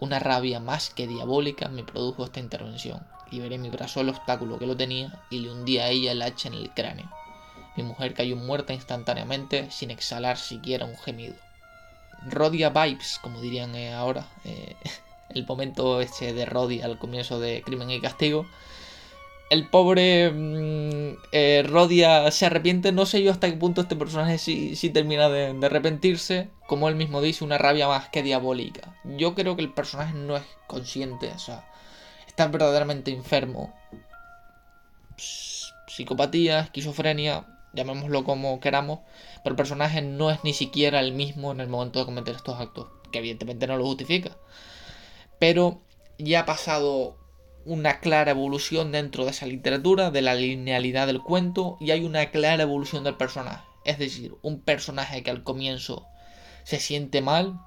Una 0.00 0.18
rabia 0.18 0.58
más 0.58 0.90
que 0.90 1.06
diabólica 1.06 1.68
me 1.68 1.84
produjo 1.84 2.24
esta 2.24 2.40
intervención. 2.40 3.06
Liberé 3.30 3.58
mi 3.58 3.70
brazo 3.70 4.00
al 4.00 4.08
obstáculo 4.08 4.58
que 4.58 4.66
lo 4.66 4.76
tenía 4.76 5.22
y 5.30 5.38
le 5.38 5.52
hundí 5.52 5.78
a 5.78 5.88
ella 5.90 6.10
el 6.10 6.22
hacha 6.22 6.48
en 6.48 6.54
el 6.54 6.70
cráneo. 6.70 7.08
Mi 7.76 7.84
mujer 7.84 8.14
cayó 8.14 8.34
muerta 8.34 8.72
instantáneamente 8.72 9.70
sin 9.70 9.92
exhalar 9.92 10.38
siquiera 10.38 10.86
un 10.86 10.96
gemido. 10.96 11.36
Rodia 12.26 12.70
vibes, 12.70 13.20
como 13.22 13.40
dirían 13.40 13.76
eh, 13.76 13.94
ahora. 13.94 14.26
Eh, 14.44 14.74
el 15.28 15.46
momento 15.46 16.00
ese 16.00 16.32
de 16.32 16.46
Rodia 16.46 16.84
al 16.84 16.98
comienzo 16.98 17.38
de 17.38 17.62
Crimen 17.62 17.90
y 17.92 18.00
Castigo 18.00 18.46
el 19.50 19.68
pobre 19.68 20.30
mm, 20.30 21.16
eh, 21.32 21.64
Rodia 21.66 22.30
se 22.30 22.46
arrepiente. 22.46 22.92
No 22.92 23.06
sé 23.06 23.22
yo 23.22 23.30
hasta 23.30 23.50
qué 23.50 23.56
punto 23.56 23.80
este 23.82 23.96
personaje 23.96 24.38
sí, 24.38 24.90
termina 24.90 25.28
de, 25.28 25.58
arrepentirse. 25.64 26.50
Como 26.66 26.88
él 26.88 26.96
mismo 26.96 27.20
dice, 27.22 27.44
una 27.44 27.58
rabia 27.58 27.88
más 27.88 28.08
que 28.10 28.22
diabólica. 28.22 28.94
Yo 29.04 29.34
creo 29.34 29.56
que 29.56 29.62
el 29.62 29.72
personaje 29.72 30.14
no 30.14 30.36
es 30.36 30.44
consciente. 30.66 31.28
O 31.34 31.38
sea, 31.38 31.68
está 32.26 32.46
verdaderamente 32.48 33.10
enfermo. 33.10 33.74
Psicopatía, 35.16 36.60
esquizofrenia, 36.60 37.46
llamémoslo 37.72 38.24
como 38.24 38.60
queramos. 38.60 39.00
Pero 39.42 39.54
el 39.54 39.56
personaje 39.56 40.02
no 40.02 40.30
es 40.30 40.44
ni 40.44 40.52
siquiera 40.52 41.00
el 41.00 41.12
mismo 41.12 41.52
en 41.52 41.60
el 41.60 41.68
momento 41.68 41.98
de 41.98 42.04
cometer 42.04 42.36
estos 42.36 42.60
actos. 42.60 42.88
Que 43.12 43.20
evidentemente 43.20 43.66
no 43.66 43.78
lo 43.78 43.84
justifica. 43.84 44.36
Pero 45.38 45.80
ya 46.18 46.40
ha 46.40 46.46
pasado 46.46 47.17
una 47.68 48.00
clara 48.00 48.30
evolución 48.30 48.92
dentro 48.92 49.24
de 49.26 49.30
esa 49.32 49.46
literatura, 49.46 50.10
de 50.10 50.22
la 50.22 50.34
linealidad 50.34 51.06
del 51.06 51.22
cuento, 51.22 51.76
y 51.80 51.90
hay 51.90 52.02
una 52.02 52.30
clara 52.30 52.62
evolución 52.62 53.04
del 53.04 53.16
personaje. 53.16 53.62
Es 53.84 53.98
decir, 53.98 54.34
un 54.40 54.62
personaje 54.62 55.22
que 55.22 55.30
al 55.30 55.42
comienzo 55.42 56.06
se 56.64 56.80
siente 56.80 57.20
mal 57.20 57.60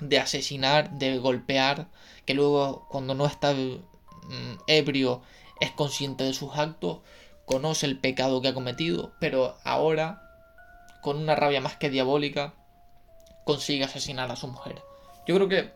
de 0.00 0.18
asesinar, 0.18 0.92
de 0.92 1.18
golpear, 1.18 1.88
que 2.24 2.32
luego 2.32 2.86
cuando 2.88 3.14
no 3.14 3.26
está 3.26 3.52
mm, 3.52 4.62
ebrio 4.66 5.20
es 5.60 5.70
consciente 5.72 6.24
de 6.24 6.32
sus 6.32 6.56
actos, 6.56 7.00
conoce 7.44 7.84
el 7.84 8.00
pecado 8.00 8.40
que 8.40 8.48
ha 8.48 8.54
cometido, 8.54 9.12
pero 9.20 9.58
ahora, 9.62 10.22
con 11.02 11.18
una 11.18 11.36
rabia 11.36 11.60
más 11.60 11.76
que 11.76 11.90
diabólica, 11.90 12.54
consigue 13.44 13.84
asesinar 13.84 14.30
a 14.30 14.36
su 14.36 14.48
mujer. 14.48 14.82
Yo 15.26 15.34
creo 15.34 15.48
que 15.48 15.72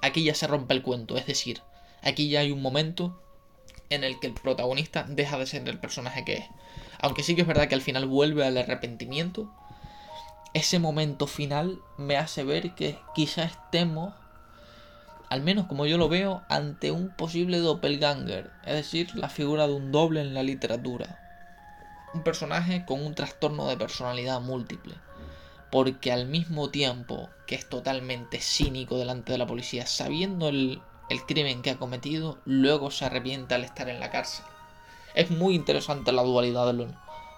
aquí 0.00 0.22
ya 0.22 0.34
se 0.34 0.46
rompe 0.46 0.74
el 0.74 0.82
cuento, 0.82 1.16
es 1.16 1.26
decir, 1.26 1.60
Aquí 2.04 2.28
ya 2.28 2.40
hay 2.40 2.52
un 2.52 2.60
momento 2.60 3.18
en 3.90 4.04
el 4.04 4.20
que 4.20 4.26
el 4.26 4.34
protagonista 4.34 5.04
deja 5.08 5.38
de 5.38 5.46
ser 5.46 5.66
el 5.68 5.78
personaje 5.78 6.24
que 6.24 6.34
es. 6.34 6.44
Aunque 7.00 7.22
sí 7.22 7.34
que 7.34 7.42
es 7.42 7.46
verdad 7.46 7.68
que 7.68 7.74
al 7.74 7.80
final 7.80 8.06
vuelve 8.06 8.46
al 8.46 8.58
arrepentimiento, 8.58 9.50
ese 10.52 10.78
momento 10.78 11.26
final 11.26 11.80
me 11.96 12.16
hace 12.16 12.44
ver 12.44 12.74
que 12.74 12.98
quizá 13.14 13.44
estemos, 13.44 14.14
al 15.28 15.42
menos 15.42 15.66
como 15.66 15.86
yo 15.86 15.98
lo 15.98 16.08
veo, 16.08 16.42
ante 16.48 16.90
un 16.90 17.08
posible 17.08 17.58
doppelganger, 17.58 18.50
es 18.64 18.74
decir, 18.74 19.14
la 19.16 19.28
figura 19.28 19.66
de 19.66 19.72
un 19.72 19.90
doble 19.90 20.20
en 20.20 20.34
la 20.34 20.42
literatura. 20.42 21.20
Un 22.12 22.22
personaje 22.22 22.84
con 22.84 23.04
un 23.04 23.14
trastorno 23.14 23.66
de 23.66 23.76
personalidad 23.76 24.40
múltiple. 24.40 24.94
Porque 25.72 26.12
al 26.12 26.26
mismo 26.26 26.70
tiempo 26.70 27.30
que 27.48 27.56
es 27.56 27.68
totalmente 27.68 28.40
cínico 28.40 28.96
delante 28.96 29.32
de 29.32 29.38
la 29.38 29.46
policía, 29.46 29.86
sabiendo 29.86 30.48
el 30.48 30.80
el 31.08 31.24
crimen 31.26 31.62
que 31.62 31.70
ha 31.70 31.78
cometido, 31.78 32.38
luego 32.44 32.90
se 32.90 33.04
arrepiente 33.04 33.54
al 33.54 33.64
estar 33.64 33.88
en 33.88 34.00
la 34.00 34.10
cárcel. 34.10 34.44
Es 35.14 35.30
muy 35.30 35.54
interesante 35.54 36.12
la 36.12 36.22
dualidad 36.22 36.66
del, 36.66 36.94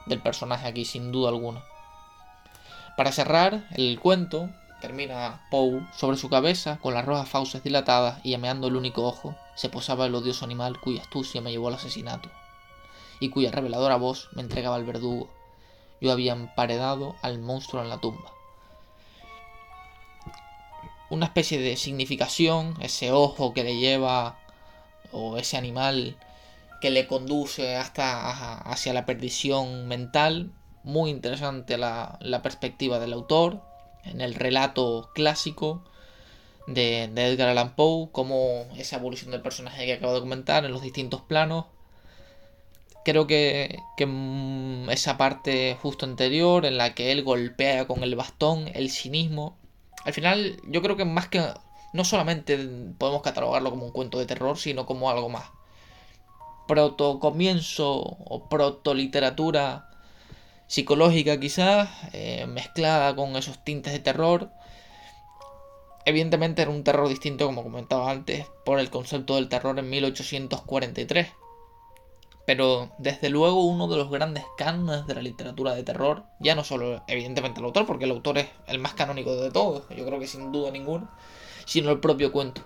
del 0.07 0.23
personaje 0.23 0.67
aquí, 0.67 0.85
sin 0.85 1.13
duda 1.13 1.31
alguna. 1.31 1.63
Para 2.97 3.13
cerrar, 3.13 3.69
el 3.75 3.99
cuento 4.01 4.49
termina 4.81 5.47
Poe 5.51 5.87
sobre 5.95 6.17
su 6.17 6.31
cabeza, 6.31 6.79
con 6.79 6.95
las 6.95 7.05
rojas 7.05 7.29
fauces 7.29 7.63
dilatadas 7.63 8.21
y 8.23 8.31
llameando 8.31 8.69
el 8.69 8.77
único 8.77 9.05
ojo, 9.05 9.35
se 9.55 9.69
posaba 9.69 10.07
el 10.07 10.15
odioso 10.15 10.45
animal 10.45 10.81
cuya 10.81 11.03
astucia 11.03 11.41
me 11.41 11.51
llevó 11.51 11.69
al 11.69 11.75
asesinato, 11.75 12.31
y 13.21 13.31
cuya 13.31 13.51
reveladora 13.51 13.97
voz 13.97 14.29
me 14.33 14.43
entregaba 14.43 14.77
al 14.77 14.85
verdugo. 14.85 15.29
Yo 16.01 16.13
había 16.13 16.33
emparedado 16.33 17.17
al 17.23 17.39
monstruo 17.39 17.83
en 17.83 17.89
la 17.89 17.99
tumba 17.99 18.36
una 21.11 21.27
especie 21.27 21.61
de 21.61 21.77
significación, 21.77 22.75
ese 22.81 23.13
ojo 23.13 23.55
que 23.55 23.65
le 23.65 23.77
lleva 23.77 24.39
o 25.13 25.37
ese 25.37 25.57
animal 25.57 26.17
que 26.81 26.91
le 26.91 27.07
conduce 27.07 27.77
hasta 27.77 28.61
hacia 28.71 28.93
la 28.93 29.07
perdición 29.07 29.87
mental. 29.89 30.53
Muy 30.83 31.11
interesante 31.11 31.79
la, 31.79 32.19
perspectiva 32.43 32.99
del 32.99 33.13
autor 33.13 33.63
en 34.05 34.21
el 34.21 34.35
relato 34.35 35.11
clásico 35.15 35.83
de, 36.67 37.05
Edgar 37.05 37.49
Allan 37.49 37.75
Poe, 37.75 38.11
como 38.13 38.67
esa 38.77 38.97
evolución 38.97 39.31
del 39.31 39.43
personaje 39.43 39.87
que 39.87 39.95
acabo 39.95 40.15
de 40.15 40.21
comentar 40.21 40.65
en 40.65 40.73
los 40.73 40.83
distintos 40.83 41.23
planos. 41.23 41.67
Creo 43.05 43.29
que, 43.29 43.79
que 43.97 44.07
mm, 44.07 44.91
esa 44.91 45.17
parte 45.17 45.77
justo 45.81 46.07
anterior 46.07 46.67
en 46.67 46.77
la 46.77 46.95
que 46.95 47.13
él 47.13 47.23
golpea 47.23 47.87
con 47.87 48.03
el 48.03 48.17
bastón 48.17 48.69
el 48.75 48.91
cinismo 48.91 49.57
al 50.07 50.13
final, 50.13 50.61
yo 50.69 50.83
creo 50.83 50.97
que 50.97 51.05
más 51.05 51.29
que. 51.29 51.43
No 51.93 52.05
solamente 52.05 52.57
podemos 52.97 53.23
catalogarlo 53.23 53.71
como 53.71 53.87
un 53.87 53.93
cuento 53.93 54.19
de 54.19 54.27
terror, 54.27 54.57
sino 54.57 54.87
como 54.87 55.11
algo 55.11 55.29
más. 55.29 55.51
Proto 56.69 57.19
comienzo 57.19 57.93
o 57.93 58.49
proto 58.49 58.95
literatura 58.95 59.89
psicológica, 60.69 61.41
quizás, 61.41 61.89
eh, 62.13 62.47
mezclada 62.47 63.17
con 63.17 63.35
esos 63.35 63.65
tintes 63.65 63.93
de 63.93 63.99
terror. 63.99 64.51
Evidentemente 66.05 66.63
era 66.63 66.71
un 66.71 66.85
terror 66.85 67.09
distinto, 67.09 67.47
como 67.47 67.65
comentaba 67.65 68.11
antes, 68.11 68.47
por 68.65 68.79
el 68.79 68.91
concepto 68.91 69.35
del 69.35 69.49
terror 69.49 69.77
en 69.79 69.91
1843 69.91 71.29
pero 72.47 72.93
desde 72.99 73.29
luego 73.29 73.65
uno 73.65 73.89
de 73.89 73.97
los 73.97 74.09
grandes 74.09 74.45
cánones 74.57 75.07
de 75.07 75.15
la 75.17 75.23
literatura 75.23 75.75
de 75.75 75.83
terror, 75.83 76.23
ya 76.39 76.55
no 76.55 76.63
solo 76.63 77.03
evidentemente 77.09 77.59
el 77.59 77.67
autor, 77.67 77.87
porque 77.87 78.05
el 78.05 78.13
autor 78.13 78.39
es 78.39 78.47
el 78.69 78.79
más 78.79 78.95
canónico 78.95 79.35
de 79.35 79.51
todos, 79.51 79.83
yo 79.91 80.07
creo 80.07 80.21
que 80.21 80.29
sin 80.29 80.53
duda 80.53 80.71
ninguno, 80.71 81.11
sino 81.65 81.91
el 81.91 81.99
propio 81.99 82.31
cuento. 82.31 82.63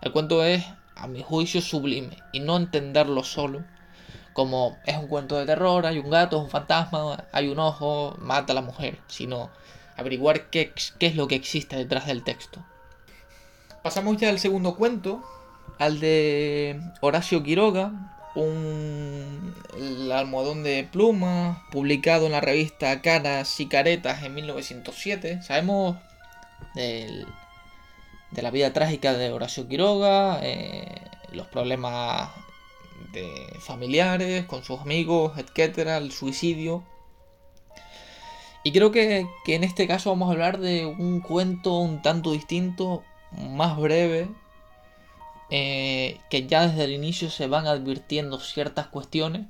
El 0.00 0.12
cuento 0.12 0.44
es, 0.44 0.64
a 0.94 1.08
mi 1.08 1.22
juicio, 1.22 1.60
sublime, 1.60 2.16
y 2.32 2.40
no 2.40 2.56
entenderlo 2.56 3.24
solo 3.24 3.64
como 4.32 4.76
es 4.84 4.96
un 4.96 5.08
cuento 5.08 5.36
de 5.38 5.46
terror, 5.46 5.86
hay 5.86 5.98
un 5.98 6.10
gato, 6.10 6.36
es 6.36 6.42
un 6.42 6.50
fantasma, 6.50 7.24
hay 7.32 7.48
un 7.48 7.58
ojo, 7.58 8.14
mata 8.18 8.52
a 8.52 8.54
la 8.54 8.60
mujer, 8.60 8.98
sino 9.08 9.50
averiguar 9.96 10.50
qué, 10.50 10.72
qué 10.98 11.06
es 11.06 11.16
lo 11.16 11.26
que 11.26 11.34
existe 11.34 11.74
detrás 11.74 12.06
del 12.06 12.22
texto. 12.22 12.62
Pasamos 13.82 14.18
ya 14.18 14.28
al 14.28 14.38
segundo 14.38 14.76
cuento, 14.76 15.22
al 15.78 16.00
de 16.00 16.78
Horacio 17.00 17.42
Quiroga, 17.42 18.15
un 18.36 19.54
el 19.76 20.12
almohadón 20.12 20.62
de 20.62 20.88
pluma 20.90 21.66
publicado 21.70 22.26
en 22.26 22.32
la 22.32 22.40
revista 22.40 23.02
Caras 23.02 23.58
y 23.60 23.66
Caretas 23.66 24.22
en 24.22 24.34
1907. 24.34 25.42
Sabemos 25.42 25.96
de 26.74 28.42
la 28.42 28.50
vida 28.50 28.72
trágica 28.72 29.14
de 29.14 29.32
Horacio 29.32 29.68
Quiroga, 29.68 30.40
eh, 30.42 31.02
los 31.32 31.46
problemas 31.48 32.30
de 33.12 33.56
familiares, 33.60 34.44
con 34.46 34.64
sus 34.64 34.80
amigos, 34.80 35.38
etcétera, 35.38 35.98
el 35.98 36.12
suicidio. 36.12 36.84
Y 38.62 38.72
creo 38.72 38.90
que, 38.90 39.26
que 39.44 39.54
en 39.54 39.64
este 39.64 39.86
caso 39.86 40.10
vamos 40.10 40.28
a 40.28 40.32
hablar 40.32 40.58
de 40.58 40.86
un 40.86 41.20
cuento 41.20 41.78
un 41.78 42.02
tanto 42.02 42.32
distinto, 42.32 43.04
más 43.32 43.76
breve, 43.76 44.28
eh, 45.50 46.20
que 46.30 46.46
ya 46.46 46.66
desde 46.66 46.84
el 46.84 46.92
inicio 46.92 47.30
se 47.30 47.46
van 47.46 47.66
advirtiendo 47.66 48.40
ciertas 48.40 48.88
cuestiones, 48.88 49.46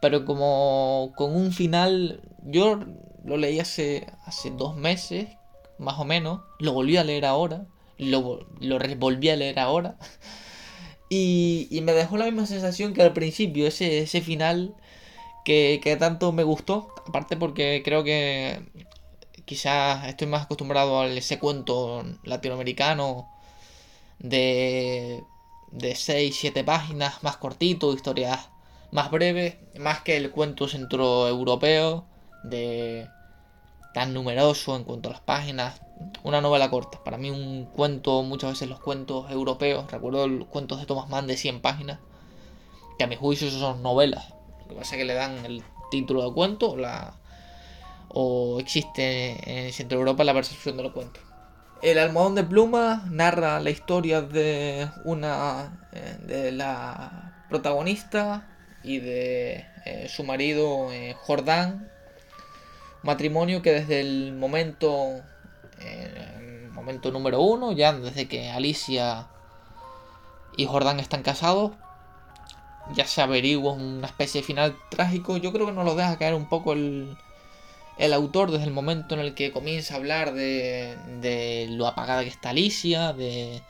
pero 0.00 0.24
como 0.24 1.12
con 1.16 1.34
un 1.36 1.52
final, 1.52 2.20
yo 2.42 2.80
lo 3.24 3.36
leí 3.36 3.60
hace, 3.60 4.06
hace 4.24 4.50
dos 4.50 4.76
meses, 4.76 5.28
más 5.78 5.98
o 5.98 6.04
menos, 6.04 6.40
lo 6.58 6.72
volví 6.72 6.96
a 6.96 7.04
leer 7.04 7.26
ahora, 7.26 7.66
lo, 7.98 8.46
lo 8.60 8.78
volví 8.96 9.28
a 9.30 9.36
leer 9.36 9.58
ahora, 9.58 9.96
y, 11.10 11.68
y, 11.70 11.80
me 11.82 11.92
dejó 11.92 12.16
la 12.16 12.26
misma 12.26 12.46
sensación 12.46 12.94
que 12.94 13.02
al 13.02 13.12
principio, 13.12 13.66
ese, 13.66 14.00
ese 14.00 14.20
final 14.22 14.74
que, 15.44 15.80
que 15.82 15.96
tanto 15.96 16.32
me 16.32 16.44
gustó, 16.44 16.88
aparte 17.06 17.36
porque 17.36 17.82
creo 17.84 18.04
que 18.04 18.62
quizás 19.44 20.06
estoy 20.08 20.26
más 20.28 20.44
acostumbrado 20.44 21.00
a 21.00 21.06
ese 21.08 21.38
cuento 21.38 22.04
latinoamericano 22.24 23.28
de, 24.18 25.24
de 25.70 25.94
6, 25.94 26.36
7 26.38 26.64
páginas, 26.64 27.22
más 27.22 27.36
cortito, 27.36 27.92
historias 27.92 28.48
más 28.92 29.10
breves, 29.10 29.56
más 29.78 30.00
que 30.00 30.16
el 30.16 30.30
cuento 30.30 30.68
centroeuropeo 30.68 32.06
de 32.44 33.08
tan 33.94 34.12
numeroso 34.12 34.76
en 34.76 34.84
cuanto 34.84 35.08
a 35.08 35.12
las 35.12 35.20
páginas, 35.22 35.80
una 36.22 36.40
novela 36.40 36.70
corta. 36.70 37.02
Para 37.02 37.16
mí 37.16 37.30
un 37.30 37.64
cuento, 37.64 38.22
muchas 38.22 38.50
veces 38.50 38.68
los 38.68 38.80
cuentos 38.80 39.30
europeos, 39.30 39.90
recuerdo 39.90 40.28
los 40.28 40.48
cuentos 40.48 40.80
de 40.80 40.86
Thomas 40.86 41.08
Mann 41.08 41.26
de 41.26 41.36
100 41.36 41.60
páginas, 41.60 41.98
que 42.98 43.04
a 43.04 43.06
mi 43.06 43.16
juicio 43.16 43.50
son 43.50 43.82
novelas. 43.82 44.34
Lo 44.62 44.68
que 44.68 44.74
pasa 44.74 44.96
es 44.96 44.98
que 44.98 45.04
le 45.06 45.14
dan 45.14 45.44
el 45.46 45.62
título 45.90 46.28
de 46.28 46.34
cuento 46.34 46.76
la, 46.76 47.18
o 48.08 48.60
existe 48.60 49.66
en 49.66 49.72
Centro 49.72 49.98
Europa 49.98 50.24
la 50.24 50.34
percepción 50.34 50.76
de 50.76 50.82
los 50.82 50.92
cuentos. 50.92 51.22
El 51.82 51.98
almohadón 51.98 52.34
de 52.34 52.44
pluma 52.44 53.04
narra 53.10 53.60
la 53.60 53.70
historia 53.70 54.22
de 54.22 54.88
una 55.04 55.86
eh, 55.92 56.16
de 56.26 56.52
la 56.52 57.44
protagonista 57.48 58.46
y 58.82 58.98
de 58.98 59.66
eh, 59.84 60.08
su 60.08 60.24
marido 60.24 60.90
eh, 60.92 61.14
Jordán. 61.18 61.90
Matrimonio 63.02 63.62
que 63.62 63.72
desde 63.72 64.00
el 64.00 64.32
momento 64.32 65.22
el 65.78 66.70
momento 66.70 67.12
número 67.12 67.40
uno, 67.40 67.72
ya 67.72 67.92
desde 67.92 68.26
que 68.26 68.50
Alicia 68.50 69.28
y 70.56 70.66
Jordán 70.66 70.98
están 70.98 71.22
casados, 71.22 71.72
ya 72.94 73.06
se 73.06 73.20
averigua 73.22 73.74
una 73.74 74.06
especie 74.06 74.40
de 74.40 74.46
final 74.46 74.76
trágico. 74.90 75.36
Yo 75.36 75.52
creo 75.52 75.66
que 75.66 75.72
nos 75.72 75.84
lo 75.84 75.94
deja 75.94 76.18
caer 76.18 76.34
un 76.34 76.48
poco 76.48 76.72
el, 76.72 77.16
el 77.98 78.12
autor 78.12 78.50
desde 78.50 78.64
el 78.64 78.72
momento 78.72 79.14
en 79.14 79.20
el 79.20 79.34
que 79.34 79.52
comienza 79.52 79.94
a 79.94 79.96
hablar 79.98 80.34
de, 80.34 80.96
de 81.20 81.66
lo 81.70 81.86
apagada 81.86 82.22
que 82.22 82.28
está 82.28 82.50
Alicia, 82.50 83.12
de, 83.12 83.62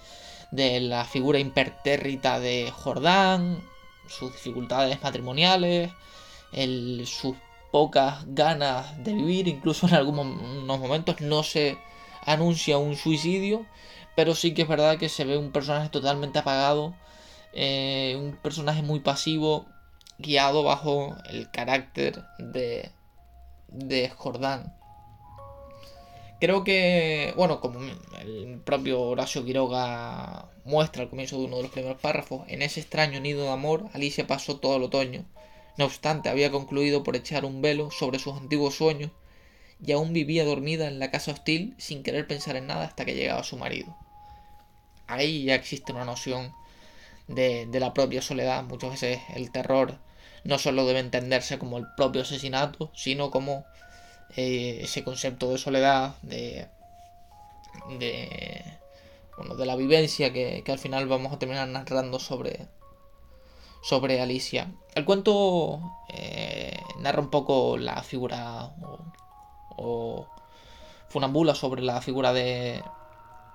de 0.51 0.81
la 0.81 1.05
figura 1.05 1.39
impertérrita 1.39 2.41
de 2.41 2.71
Jordán, 2.71 3.63
sus 4.09 4.33
dificultades 4.33 5.03
matrimoniales, 5.03 5.91
sus 7.05 7.37
pocas 7.71 8.25
ganas 8.29 9.03
de 9.05 9.13
vivir, 9.13 9.49
incluso 9.49 9.87
en 9.87 9.95
algunos 9.95 10.27
momentos 10.81 11.21
no 11.21 11.43
se 11.43 11.79
anuncia 12.25 12.79
un 12.79 12.97
suicidio, 12.97 13.67
pero 14.15 14.35
sí 14.35 14.55
que 14.55 14.63
es 14.63 14.69
verdad 14.69 14.99
que 14.99 15.09
se 15.09 15.25
ve 15.25 15.37
un 15.37 15.53
personaje 15.53 15.89
totalmente 15.91 16.39
apagado, 16.39 16.95
eh, 17.53 18.17
un 18.19 18.37
personaje 18.37 18.83
muy 18.83 19.01
pasivo, 19.01 19.67
guiado 20.19 20.63
bajo 20.63 21.15
el 21.29 21.51
carácter 21.51 22.25
de 22.39 22.91
de 23.69 24.09
Jordán. 24.11 24.75
Creo 26.39 26.65
que, 26.65 27.33
bueno, 27.37 27.61
como 27.61 27.81
el 28.21 28.61
propio 28.65 29.01
Horacio 29.01 29.45
Quiroga 29.45 30.51
muestra 30.65 31.03
al 31.03 31.09
comienzo 31.09 31.39
de 31.39 31.47
uno 31.47 31.57
de 31.57 31.63
los 31.63 31.73
primeros 31.73 31.99
párrafos, 31.99 32.43
en 32.49 32.61
ese 32.61 32.81
extraño 32.81 33.21
nido 33.21 33.45
de 33.45 33.51
amor, 33.51 33.89
Alicia 33.95 34.27
pasó 34.27 34.59
todo 34.59 34.77
el 34.77 34.83
otoño. 34.83 35.25
No 35.79 35.87
obstante, 35.87 36.29
había 36.29 36.51
concluido 36.51 37.03
por 37.03 37.17
echar 37.17 37.47
un 37.47 37.63
velo 37.63 37.91
sobre 37.91 38.19
sus 38.19 38.37
antiguos 38.37 38.75
sueños 38.75 39.13
y 39.85 39.93
aún 39.93 40.13
vivía 40.13 40.45
dormida 40.45 40.89
en 40.89 40.99
la 40.99 41.11
casa 41.11 41.33
hostil 41.33 41.75
sin 41.79 42.03
querer 42.03 42.27
pensar 42.27 42.57
en 42.57 42.67
nada 42.67 42.85
hasta 42.85 43.05
que 43.05 43.15
llegaba 43.15 43.43
su 43.43 43.57
marido. 43.57 43.97
Ahí 45.07 45.45
ya 45.45 45.55
existe 45.55 45.93
una 45.93 46.05
noción 46.05 46.53
de, 47.29 47.67
de 47.67 47.81
la 47.81 47.95
propia 47.95 48.21
soledad. 48.21 48.63
Muchas 48.65 48.91
veces 48.91 49.21
el 49.35 49.51
terror 49.51 49.99
no 50.47 50.59
solo 50.59 50.87
debe 50.87 51.01
entenderse 51.01 51.59
como 51.59 51.79
el 51.79 51.87
propio 51.97 52.23
asesinato, 52.23 52.91
sino 52.95 53.31
como 53.31 53.67
eh, 54.37 54.81
ese 54.83 55.05
concepto 55.05 55.51
de 55.51 55.59
soledad, 55.59 56.17
de, 56.23 56.69
de, 57.99 58.63
bueno, 59.37 59.55
de 59.55 59.67
la 59.67 59.77
vivencia 59.77 60.33
que, 60.33 60.63
al 60.67 60.79
final 60.79 61.07
vamos 61.07 61.33
a 61.33 61.39
terminar 61.39 61.69
narrando 61.69 62.19
sobre, 62.19 62.67
sobre 63.83 64.21
Alicia. 64.21 64.73
El 64.95 65.05
cuento 65.05 65.81
eh, 66.09 66.79
narra 66.99 67.21
un 67.21 67.31
poco 67.31 67.79
la 67.79 68.03
figura 68.03 68.73
o, 68.83 68.99
o, 69.77 70.29
funambula 71.09 71.55
sobre 71.55 71.83
la 71.83 72.01
figura 72.03 72.33
de, 72.33 72.83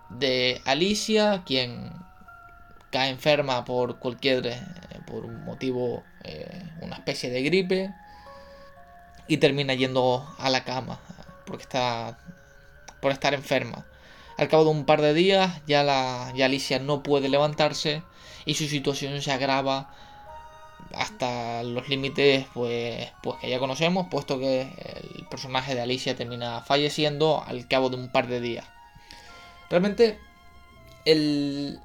de 0.09 0.61
Alicia, 0.65 1.43
quien 1.45 1.91
cae 2.91 3.09
enferma 3.09 3.65
por 3.65 3.99
cualquier 3.99 4.47
eh, 4.47 4.61
por 5.11 5.25
un 5.25 5.43
motivo 5.43 6.03
eh, 6.23 6.63
una 6.81 6.95
especie 6.95 7.29
de 7.29 7.43
gripe 7.43 7.93
y 9.27 9.37
termina 9.37 9.73
yendo 9.73 10.25
a 10.39 10.49
la 10.49 10.63
cama 10.63 10.99
porque 11.45 11.63
está 11.63 12.17
por 13.01 13.11
estar 13.11 13.33
enferma. 13.33 13.85
Al 14.37 14.47
cabo 14.47 14.63
de 14.63 14.69
un 14.69 14.85
par 14.85 15.01
de 15.01 15.13
días 15.13 15.61
ya 15.67 15.83
la 15.83 16.31
ya 16.33 16.45
Alicia 16.45 16.79
no 16.79 17.03
puede 17.03 17.27
levantarse 17.27 18.03
y 18.45 18.53
su 18.55 18.67
situación 18.67 19.21
se 19.21 19.31
agrava 19.31 19.93
hasta 20.93 21.63
los 21.63 21.89
límites 21.89 22.47
pues 22.53 23.11
pues 23.21 23.37
que 23.39 23.49
ya 23.49 23.59
conocemos, 23.59 24.07
puesto 24.09 24.39
que 24.39 24.61
el 24.61 25.27
personaje 25.29 25.75
de 25.75 25.81
Alicia 25.81 26.15
termina 26.15 26.61
falleciendo 26.61 27.43
al 27.45 27.67
cabo 27.67 27.89
de 27.89 27.97
un 27.97 28.11
par 28.11 28.27
de 28.27 28.39
días. 28.39 28.65
Realmente 29.69 30.19
el 31.05 31.79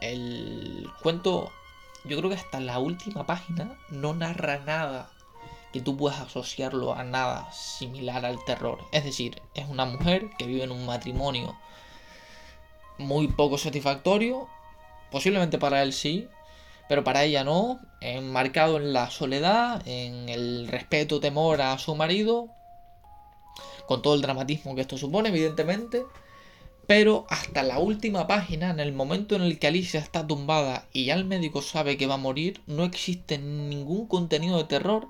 el 0.00 0.88
cuento 1.02 1.52
yo 2.04 2.16
creo 2.18 2.30
que 2.30 2.36
hasta 2.36 2.60
la 2.60 2.78
última 2.78 3.26
página 3.26 3.76
no 3.90 4.14
narra 4.14 4.58
nada 4.60 5.10
que 5.72 5.80
tú 5.80 5.96
puedas 5.96 6.20
asociarlo 6.20 6.94
a 6.94 7.04
nada 7.04 7.50
similar 7.52 8.24
al 8.24 8.42
terror. 8.44 8.78
Es 8.92 9.04
decir, 9.04 9.42
es 9.54 9.68
una 9.68 9.84
mujer 9.84 10.30
que 10.38 10.46
vive 10.46 10.64
en 10.64 10.72
un 10.72 10.86
matrimonio 10.86 11.56
muy 12.96 13.28
poco 13.28 13.58
satisfactorio, 13.58 14.48
posiblemente 15.10 15.58
para 15.58 15.82
él 15.82 15.92
sí, 15.92 16.28
pero 16.88 17.04
para 17.04 17.24
ella 17.24 17.44
no, 17.44 17.80
enmarcado 18.00 18.78
en 18.78 18.92
la 18.92 19.10
soledad, 19.10 19.86
en 19.86 20.28
el 20.28 20.68
respeto, 20.68 21.20
temor 21.20 21.60
a 21.60 21.78
su 21.78 21.94
marido, 21.94 22.48
con 23.86 24.02
todo 24.02 24.14
el 24.14 24.22
dramatismo 24.22 24.74
que 24.74 24.80
esto 24.80 24.96
supone, 24.96 25.28
evidentemente. 25.28 26.04
Pero 26.88 27.26
hasta 27.28 27.62
la 27.62 27.80
última 27.80 28.26
página, 28.26 28.70
en 28.70 28.80
el 28.80 28.94
momento 28.94 29.36
en 29.36 29.42
el 29.42 29.58
que 29.58 29.66
Alicia 29.66 30.00
está 30.00 30.26
tumbada 30.26 30.86
y 30.90 31.04
ya 31.04 31.14
el 31.16 31.26
médico 31.26 31.60
sabe 31.60 31.98
que 31.98 32.06
va 32.06 32.14
a 32.14 32.16
morir, 32.16 32.62
no 32.66 32.84
existe 32.84 33.36
ningún 33.36 34.06
contenido 34.06 34.56
de 34.56 34.64
terror, 34.64 35.06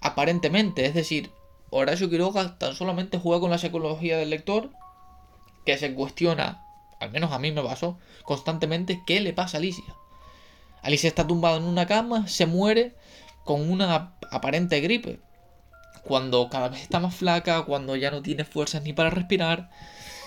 aparentemente. 0.00 0.84
Es 0.84 0.94
decir, 0.94 1.30
Horacio 1.70 2.10
Quiroga 2.10 2.58
tan 2.58 2.74
solamente 2.74 3.20
juega 3.20 3.38
con 3.40 3.52
la 3.52 3.58
psicología 3.58 4.18
del 4.18 4.30
lector, 4.30 4.70
que 5.64 5.78
se 5.78 5.94
cuestiona, 5.94 6.64
al 6.98 7.12
menos 7.12 7.30
a 7.30 7.38
mí 7.38 7.52
me 7.52 7.62
pasó, 7.62 7.98
constantemente 8.24 9.00
qué 9.06 9.20
le 9.20 9.32
pasa 9.32 9.58
a 9.58 9.60
Alicia. 9.60 9.94
Alicia 10.82 11.06
está 11.06 11.24
tumbada 11.24 11.58
en 11.58 11.66
una 11.66 11.86
cama, 11.86 12.26
se 12.26 12.46
muere 12.46 12.96
con 13.44 13.70
una 13.70 14.16
aparente 14.32 14.80
gripe. 14.80 15.20
Cuando 16.02 16.50
cada 16.50 16.68
vez 16.68 16.82
está 16.82 16.98
más 16.98 17.14
flaca, 17.14 17.62
cuando 17.62 17.94
ya 17.94 18.10
no 18.10 18.22
tiene 18.22 18.44
fuerzas 18.44 18.82
ni 18.82 18.92
para 18.92 19.10
respirar 19.10 19.70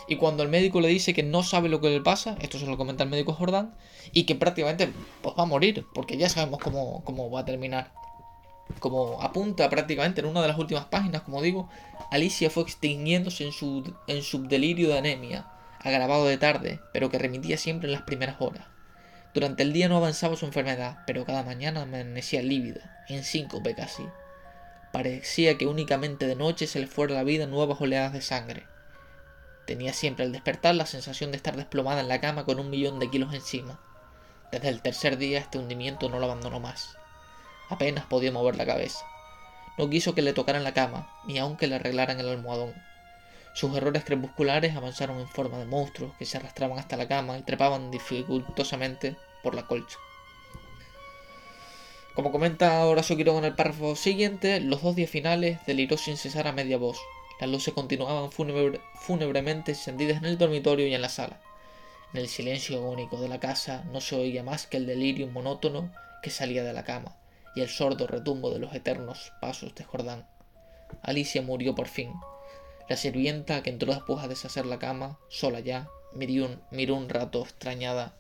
y 0.10 0.16
cuando 0.16 0.42
el 0.42 0.50
médico 0.50 0.82
le 0.82 0.88
dice 0.88 1.14
que 1.14 1.22
no 1.22 1.44
sabe 1.44 1.70
lo 1.70 1.80
que 1.82 1.90
le 1.92 2.02
pasa, 2.02 2.36
esto 2.42 2.58
se 2.58 2.66
lo 2.66 2.78
comenta 2.78 3.04
el 3.04 3.12
médico 3.12 3.34
Jordán, 3.34 3.76
y 4.12 4.24
que 4.24 4.34
prácticamente 4.34 4.92
pues, 5.22 5.36
va 5.38 5.44
a 5.44 5.46
morir, 5.46 5.86
porque 5.94 6.18
ya 6.18 6.30
sabemos 6.30 6.60
cómo, 6.60 7.04
cómo 7.06 7.30
va 7.30 7.42
a 7.42 7.46
terminar. 7.46 7.92
Como 8.80 9.22
apunta 9.22 9.70
prácticamente 9.70 10.22
en 10.22 10.28
una 10.28 10.42
de 10.42 10.48
las 10.48 10.58
últimas 10.58 10.86
páginas, 10.86 11.22
como 11.22 11.44
digo, 11.44 11.70
Alicia 12.10 12.50
fue 12.50 12.64
extinguiéndose 12.64 13.46
en 13.46 13.52
su, 13.52 13.96
en 14.08 14.24
su 14.24 14.48
delirio 14.48 14.90
de 14.90 14.98
anemia, 14.98 15.46
agravado 15.80 16.26
de 16.26 16.40
tarde, 16.40 16.80
pero 16.92 17.12
que 17.12 17.20
remitía 17.20 17.58
siempre 17.58 17.88
en 17.88 17.94
las 17.94 18.02
primeras 18.02 18.38
horas. 18.40 18.66
Durante 19.36 19.62
el 19.62 19.74
día 19.74 19.90
no 19.90 19.98
avanzaba 19.98 20.36
su 20.36 20.48
enfermedad, 20.48 21.04
pero 21.06 21.24
cada 21.24 21.44
mañana 21.44 21.84
amanecía 21.84 22.42
lívida, 22.42 23.06
en 23.10 23.24
síncope 23.24 23.76
casi. 23.76 24.08
Parecía 24.92 25.56
que 25.56 25.68
únicamente 25.68 26.26
de 26.26 26.36
noche 26.36 26.66
se 26.66 26.80
le 26.80 26.88
fuera 26.88 27.14
la 27.14 27.24
vida 27.24 27.46
nuevas 27.46 27.80
oleadas 27.80 28.12
de 28.12 28.22
sangre. 28.22 28.64
Tenía 29.70 29.94
siempre 29.94 30.26
al 30.26 30.32
despertar 30.32 30.74
la 30.74 30.88
sensación 30.88 31.30
de 31.30 31.38
estar 31.38 31.56
desplomada 31.56 32.02
en 32.02 32.08
la 32.08 32.20
cama 32.20 32.44
con 32.44 32.60
un 32.60 32.72
millón 32.72 32.98
de 32.98 33.12
kilos 33.12 33.36
encima. 33.36 33.80
Desde 34.52 34.68
el 34.68 34.82
tercer 34.82 35.20
día 35.20 35.38
este 35.38 35.60
hundimiento 35.60 36.10
no 36.10 36.18
lo 36.18 36.26
abandonó 36.26 36.60
más. 36.60 36.98
Apenas 37.70 38.04
podía 38.06 38.32
mover 38.32 38.56
la 38.56 38.66
cabeza. 38.66 39.06
No 39.78 39.88
quiso 39.88 40.16
que 40.16 40.24
le 40.24 40.34
tocaran 40.34 40.64
la 40.64 40.74
cama, 40.74 41.08
ni 41.28 41.38
aun 41.38 41.56
que 41.56 41.68
le 41.68 41.76
arreglaran 41.76 42.20
el 42.20 42.30
almohadón. 42.30 42.74
Sus 43.54 43.78
errores 43.78 44.04
crepusculares 44.06 44.76
avanzaron 44.76 45.20
en 45.20 45.28
forma 45.28 45.60
de 45.60 45.68
monstruos 45.68 46.16
que 46.18 46.26
se 46.26 46.38
arrastraban 46.38 46.80
hasta 46.80 46.98
la 46.98 47.08
cama 47.08 47.38
y 47.38 47.44
trepaban 47.44 47.92
dificultosamente 47.92 49.18
por 49.44 49.54
la 49.54 49.68
colcha. 49.68 50.00
Como 52.16 52.32
comenta 52.32 52.84
Horacio 52.88 53.16
Quiroga 53.16 53.38
en 53.38 53.46
el 53.46 53.56
párrafo 53.56 53.96
siguiente, 53.96 54.62
los 54.62 54.82
dos 54.82 54.96
días 54.96 55.12
finales 55.12 55.60
deliró 55.68 55.96
sin 55.96 56.18
cesar 56.18 56.48
a 56.48 56.54
media 56.54 56.80
voz. 56.80 56.98
Las 57.40 57.50
luces 57.50 57.74
continuaban 57.74 58.32
fúnebremente 58.32 59.72
encendidas 59.72 60.18
en 60.18 60.26
el 60.26 60.38
dormitorio 60.38 60.88
y 60.88 60.94
en 60.94 61.02
la 61.02 61.10
sala. 61.10 61.40
En 62.14 62.20
el 62.20 62.28
silencio 62.28 62.78
agónico 62.78 63.22
de 63.22 63.30
la 63.30 63.40
casa 63.40 63.84
no 63.92 64.02
se 64.02 64.16
oía 64.16 64.44
más 64.44 64.68
que 64.68 64.78
el 64.78 64.86
delirio 64.86 65.28
monótono 65.28 65.92
que 66.22 66.32
salía 66.32 66.64
de 66.64 66.74
la 66.74 66.84
cama 66.84 67.16
y 67.56 67.62
el 67.62 67.70
sordo 67.70 68.08
retumbo 68.08 68.50
de 68.52 68.60
los 68.60 68.74
eternos 68.74 69.32
pasos 69.40 69.74
de 69.76 69.84
Jordán. 69.84 70.28
Alicia 71.02 71.42
murió 71.42 71.76
por 71.76 71.88
fin. 71.88 72.14
La 72.90 72.98
sirvienta, 72.98 73.62
que 73.62 73.70
entró 73.70 73.94
después 73.94 74.24
a 74.24 74.28
deshacer 74.28 74.66
la 74.66 74.80
cama, 74.80 75.20
sola 75.30 75.60
ya, 75.60 75.88
miró 76.14 76.46
un, 76.46 76.62
miró 76.72 76.96
un 76.96 77.08
rato 77.08 77.42
extrañada 77.42 78.16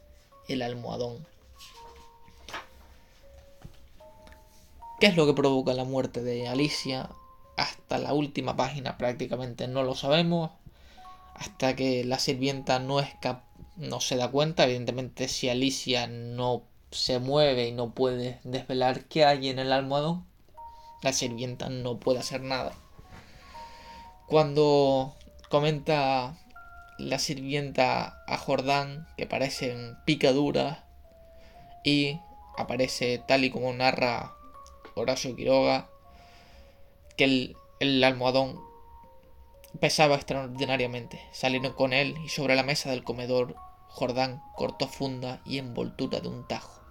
el 0.47 0.61
almohadón. 0.61 1.25
¿Qué 4.99 5.07
es 5.07 5.15
lo 5.15 5.25
que 5.25 5.33
provoca 5.33 5.73
la 5.73 5.85
muerte 5.85 6.21
de 6.21 6.47
Alicia? 6.47 7.09
Hasta 7.59 7.97
la 7.97 8.13
última 8.13 8.55
página 8.55 8.97
prácticamente 8.97 9.67
no 9.67 9.83
lo 9.83 9.93
sabemos. 9.93 10.51
Hasta 11.35 11.75
que 11.75 12.03
la 12.05 12.17
sirvienta 12.17 12.79
no, 12.79 13.01
no 13.75 14.01
se 14.01 14.15
da 14.15 14.29
cuenta. 14.29 14.63
Evidentemente 14.63 15.27
si 15.27 15.49
Alicia 15.49 16.07
no 16.07 16.63
se 16.91 17.19
mueve 17.19 17.67
y 17.67 17.71
no 17.71 17.91
puede 17.91 18.39
desvelar 18.43 19.05
qué 19.05 19.25
hay 19.25 19.49
en 19.49 19.59
el 19.59 19.73
almohadón, 19.73 20.25
la 21.01 21.11
sirvienta 21.11 21.69
no 21.69 21.99
puede 21.99 22.19
hacer 22.19 22.41
nada. 22.41 22.71
Cuando 24.27 25.15
comenta 25.49 26.37
la 26.97 27.19
sirvienta 27.19 28.23
a 28.25 28.37
Jordán 28.37 29.07
que 29.17 29.25
parecen 29.25 29.97
picaduras 30.05 30.79
y 31.83 32.19
aparece 32.57 33.17
tal 33.27 33.43
y 33.43 33.49
como 33.49 33.73
narra 33.73 34.33
Horacio 34.95 35.35
Quiroga 35.35 35.89
que 37.19 37.55
el, 37.81 38.03
almohadón 38.05 38.61
pesaba 39.81 40.15
extraordinariamente. 40.15 41.21
Salieron 41.33 41.73
con 41.73 41.91
él 41.91 42.15
y 42.23 42.29
sobre 42.29 42.55
la 42.55 42.63
mesa 42.63 42.91
del 42.91 43.03
comedor 43.03 43.57
Jordán 43.89 44.41
cortó 44.55 44.87
funda 44.87 45.41
y 45.43 45.57
envoltura 45.57 46.21
de 46.21 46.29
un 46.29 46.47
tajo. 46.47 46.81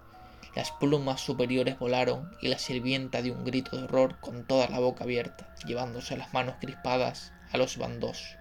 Las 0.55 0.71
plumas 0.73 1.23
superiores 1.23 1.79
volaron 1.79 2.31
y 2.43 2.49
la 2.49 2.59
sirvienta 2.59 3.23
dio 3.23 3.33
un 3.33 3.47
grito 3.47 3.75
de 3.75 3.85
horror 3.85 4.21
con 4.21 4.47
toda 4.47 4.69
la 4.69 4.81
boca 4.81 5.05
abierta, 5.05 5.55
llevándose 5.67 6.15
las 6.19 6.35
manos 6.35 6.57
crispadas 6.61 7.33
a 7.51 7.57
los 7.57 7.79
bandos. 7.79 8.37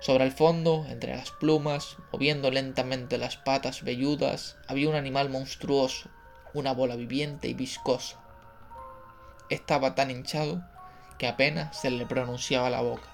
Sobre 0.00 0.24
el 0.24 0.32
fondo, 0.32 0.86
entre 0.88 1.14
las 1.16 1.32
plumas, 1.32 1.98
moviendo 2.14 2.50
lentamente 2.50 3.18
las 3.18 3.36
patas 3.36 3.82
velludas, 3.82 4.56
había 4.68 4.88
un 4.88 4.94
animal 4.94 5.28
monstruoso, 5.28 6.08
una 6.54 6.72
bola 6.72 6.96
viviente 6.96 7.46
y 7.48 7.52
viscosa, 7.52 8.20
estaba 9.50 9.94
tan 9.94 10.10
hinchado 10.10 10.62
que 11.18 11.28
apenas 11.28 11.78
se 11.78 11.90
le 11.90 12.06
pronunciaba 12.06 12.70
la 12.70 12.80
boca. 12.80 13.08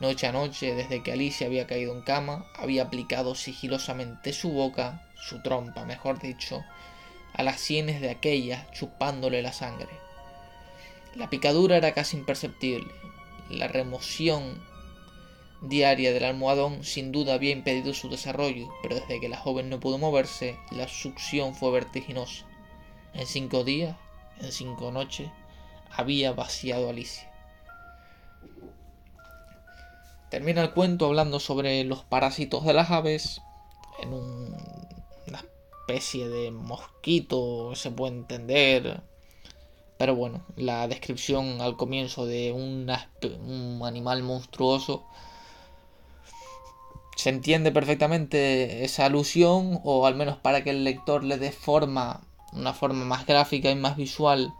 Noche 0.00 0.26
a 0.26 0.32
noche, 0.32 0.74
desde 0.74 1.02
que 1.02 1.12
Alicia 1.12 1.46
había 1.46 1.66
caído 1.66 1.94
en 1.94 2.02
cama, 2.02 2.46
había 2.56 2.84
aplicado 2.84 3.34
sigilosamente 3.34 4.32
su 4.32 4.50
boca, 4.50 5.06
su 5.14 5.42
trompa, 5.42 5.84
mejor 5.84 6.18
dicho, 6.18 6.64
a 7.34 7.42
las 7.42 7.60
sienes 7.60 8.00
de 8.00 8.10
aquella, 8.10 8.66
chupándole 8.72 9.42
la 9.42 9.52
sangre. 9.52 9.90
La 11.14 11.28
picadura 11.28 11.76
era 11.76 11.92
casi 11.92 12.16
imperceptible. 12.16 12.90
La 13.50 13.68
remoción 13.68 14.62
diaria 15.60 16.12
del 16.12 16.24
almohadón 16.24 16.82
sin 16.82 17.12
duda 17.12 17.34
había 17.34 17.52
impedido 17.52 17.94
su 17.94 18.08
desarrollo, 18.08 18.68
pero 18.82 18.96
desde 18.96 19.20
que 19.20 19.28
la 19.28 19.36
joven 19.36 19.70
no 19.70 19.78
pudo 19.78 19.98
moverse, 19.98 20.56
la 20.70 20.88
succión 20.88 21.54
fue 21.54 21.70
vertiginosa. 21.70 22.46
En 23.14 23.26
cinco 23.26 23.62
días 23.62 23.94
en 24.42 24.52
cinco 24.52 24.90
noches 24.90 25.30
había 25.90 26.32
vaciado 26.32 26.88
Alicia. 26.88 27.30
Termina 30.30 30.62
el 30.62 30.72
cuento 30.72 31.06
hablando 31.06 31.40
sobre 31.40 31.84
los 31.84 32.04
parásitos 32.04 32.64
de 32.64 32.72
las 32.72 32.90
aves 32.90 33.42
en 34.02 34.12
una 34.12 35.44
especie 35.80 36.28
de 36.28 36.50
mosquito, 36.50 37.74
se 37.74 37.90
puede 37.90 38.14
entender. 38.14 39.02
Pero 39.98 40.16
bueno, 40.16 40.44
la 40.56 40.88
descripción 40.88 41.60
al 41.60 41.76
comienzo 41.76 42.24
de 42.26 42.50
un 42.52 42.90
animal 43.84 44.22
monstruoso 44.22 45.04
se 47.14 47.28
entiende 47.28 47.70
perfectamente 47.70 48.84
esa 48.84 49.04
alusión, 49.04 49.80
o 49.84 50.06
al 50.06 50.16
menos 50.16 50.38
para 50.38 50.64
que 50.64 50.70
el 50.70 50.82
lector 50.82 51.22
le 51.22 51.36
dé 51.36 51.52
forma 51.52 52.26
una 52.52 52.72
forma 52.72 53.04
más 53.04 53.26
gráfica 53.26 53.70
y 53.70 53.74
más 53.74 53.96
visual 53.96 54.54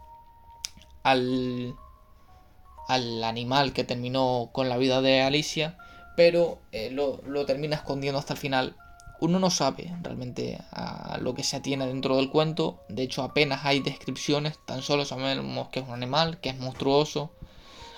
al, 1.03 1.75
al 2.89 3.25
animal 3.25 3.73
que 3.73 3.85
terminó 3.85 4.51
con 4.53 4.69
la 4.69 4.77
vida 4.77 5.01
de 5.03 5.23
Alicia, 5.23 5.79
pero 6.17 6.59
eh, 6.73 6.91
lo, 6.91 7.21
lo, 7.27 7.47
termina 7.47 7.77
escondiendo 7.77 8.19
hasta 8.19 8.35
el 8.35 8.39
final. 8.39 8.77
Uno 9.21 9.39
no 9.39 9.51
sabe 9.51 9.95
realmente 10.03 10.59
a 10.73 11.19
lo 11.21 11.35
que 11.35 11.45
se 11.45 11.57
atiene 11.57 11.87
dentro 11.87 12.17
del 12.17 12.29
cuento, 12.29 12.81
de 12.89 13.05
hecho 13.05 13.23
apenas 13.23 13.65
hay 13.65 13.79
descripciones, 13.81 14.59
tan 14.67 14.83
solo 14.83 15.05
sabemos 15.05 15.69
que 15.69 15.81
es 15.81 15.87
un 15.87 15.95
animal, 15.95 16.41
que 16.41 16.49
es 16.49 16.59
monstruoso, 16.59 17.33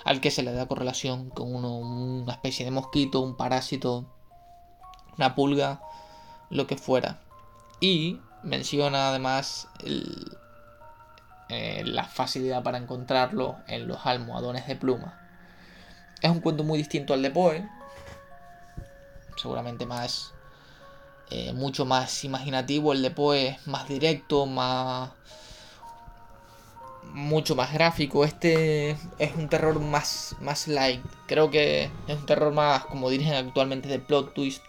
al 0.03 0.21
que 0.21 0.29
se 0.29 0.43
le 0.43 0.53
da 0.53 0.67
correlación 0.67 1.31
con 1.31 1.53
uno, 1.53 1.77
una 1.77 2.33
especie 2.33 2.63
de 2.63 2.69
mosquito, 2.69 3.21
un 3.21 3.35
parásito, 3.35 4.05
una 5.17 5.33
pulga, 5.33 5.81
lo 6.51 6.67
que 6.67 6.77
fuera. 6.77 7.21
Y 7.79 8.19
Menciona 8.45 9.09
además 9.09 9.67
eh, 11.49 11.83
la 11.83 12.05
facilidad 12.05 12.61
para 12.61 12.77
encontrarlo 12.77 13.57
en 13.67 13.87
los 13.87 14.05
almohadones 14.05 14.67
de 14.67 14.75
pluma. 14.75 15.19
Es 16.21 16.29
un 16.29 16.41
cuento 16.41 16.63
muy 16.63 16.77
distinto 16.77 17.13
al 17.13 17.23
de 17.23 17.31
Poe, 17.31 17.67
seguramente 19.35 19.85
más 19.85 20.31
eh, 21.31 21.53
mucho 21.53 21.85
más 21.85 22.23
imaginativo. 22.23 22.93
El 22.93 23.01
de 23.01 23.11
Poe 23.11 23.47
es 23.47 23.67
más 23.67 23.87
directo, 23.87 24.45
más 24.45 25.09
mucho 27.03 27.55
más 27.55 27.73
gráfico. 27.73 28.25
Este 28.25 28.91
es 29.17 29.35
un 29.35 29.49
terror 29.49 29.79
más, 29.79 30.35
más 30.39 30.67
light. 30.67 31.03
Creo 31.27 31.49
que 31.49 31.89
es 32.07 32.15
un 32.15 32.25
terror 32.27 32.53
más, 32.53 32.85
como 32.85 33.09
dirigen 33.09 33.33
actualmente, 33.33 33.89
de 33.89 33.99
plot 33.99 34.33
twist, 34.35 34.63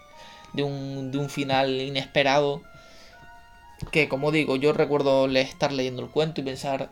de 0.53 0.63
un, 0.63 1.11
de 1.11 1.19
un 1.19 1.29
final 1.29 1.69
inesperado 1.81 2.63
que 3.91 4.09
como 4.09 4.31
digo, 4.31 4.55
yo 4.55 4.73
recuerdo 4.73 5.27
estar 5.27 5.71
leyendo 5.71 6.01
el 6.01 6.09
cuento 6.09 6.41
y 6.41 6.43
pensar, 6.43 6.91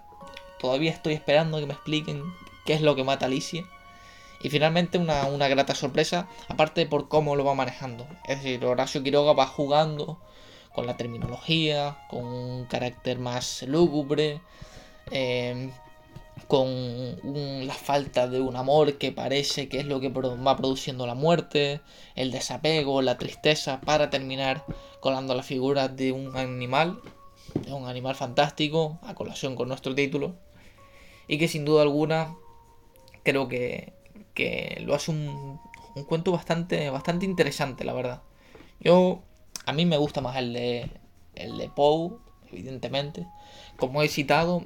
todavía 0.59 0.91
estoy 0.91 1.13
esperando 1.13 1.59
que 1.59 1.65
me 1.65 1.73
expliquen 1.73 2.23
qué 2.65 2.73
es 2.73 2.81
lo 2.81 2.95
que 2.95 3.03
mata 3.03 3.25
a 3.25 3.27
Alicia. 3.27 3.65
Y 4.41 4.49
finalmente 4.49 4.97
una, 4.97 5.25
una 5.25 5.47
grata 5.47 5.73
sorpresa, 5.73 6.27
aparte 6.49 6.85
por 6.85 7.07
cómo 7.07 7.35
lo 7.35 7.45
va 7.45 7.55
manejando. 7.55 8.05
Es 8.25 8.43
decir, 8.43 8.63
Horacio 8.65 9.01
Quiroga 9.01 9.33
va 9.33 9.47
jugando 9.47 10.19
con 10.73 10.85
la 10.85 10.97
terminología, 10.97 11.97
con 12.09 12.25
un 12.25 12.65
carácter 12.65 13.17
más 13.17 13.63
lúgubre, 13.63 14.41
eh, 15.09 15.71
con 16.47 17.65
la 17.65 17.73
falta 17.73 18.27
de 18.27 18.41
un 18.41 18.55
amor 18.55 18.97
que 18.97 19.11
parece 19.11 19.67
que 19.67 19.79
es 19.79 19.85
lo 19.85 19.99
que 19.99 20.09
va 20.09 20.57
produciendo 20.57 21.07
la 21.07 21.15
muerte, 21.15 21.81
el 22.15 22.31
desapego, 22.31 23.01
la 23.01 23.17
tristeza, 23.17 23.81
para 23.81 24.09
terminar 24.09 24.63
colando 24.99 25.33
la 25.33 25.43
figura 25.43 25.87
de 25.87 26.11
un 26.11 26.35
animal, 26.37 26.99
de 27.53 27.73
un 27.73 27.87
animal 27.87 28.15
fantástico, 28.15 28.99
a 29.03 29.15
colación 29.15 29.55
con 29.55 29.69
nuestro 29.69 29.95
título, 29.95 30.35
y 31.27 31.37
que 31.37 31.47
sin 31.47 31.65
duda 31.65 31.81
alguna 31.81 32.35
creo 33.23 33.47
que, 33.47 33.93
que 34.33 34.81
lo 34.85 34.93
hace 34.93 35.11
un, 35.11 35.59
un 35.95 36.03
cuento 36.03 36.31
bastante, 36.31 36.89
bastante 36.89 37.25
interesante, 37.25 37.85
la 37.85 37.93
verdad. 37.93 38.21
Yo, 38.79 39.23
a 39.65 39.73
mí 39.73 39.85
me 39.85 39.97
gusta 39.97 40.21
más 40.21 40.35
el 40.35 40.53
de, 40.53 40.91
el 41.33 41.57
de 41.57 41.69
Poe, 41.69 42.17
evidentemente. 42.51 43.25
Como 43.77 44.03
he 44.03 44.09
citado, 44.09 44.63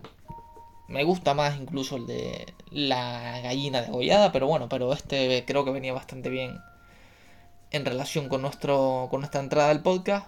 me 0.89 1.03
gusta 1.03 1.33
más 1.35 1.57
incluso 1.57 1.97
el 1.97 2.07
de 2.07 2.53
la 2.71 3.39
gallina 3.41 3.81
degollada, 3.81 4.31
pero 4.31 4.47
bueno, 4.47 4.67
pero 4.69 4.91
este 4.91 5.45
creo 5.45 5.63
que 5.63 5.71
venía 5.71 5.93
bastante 5.93 6.29
bien 6.29 6.59
en 7.71 7.85
relación 7.85 8.27
con, 8.27 8.41
nuestro, 8.41 9.07
con 9.11 9.21
nuestra 9.21 9.39
entrada 9.39 9.69
del 9.69 9.81
podcast. 9.81 10.27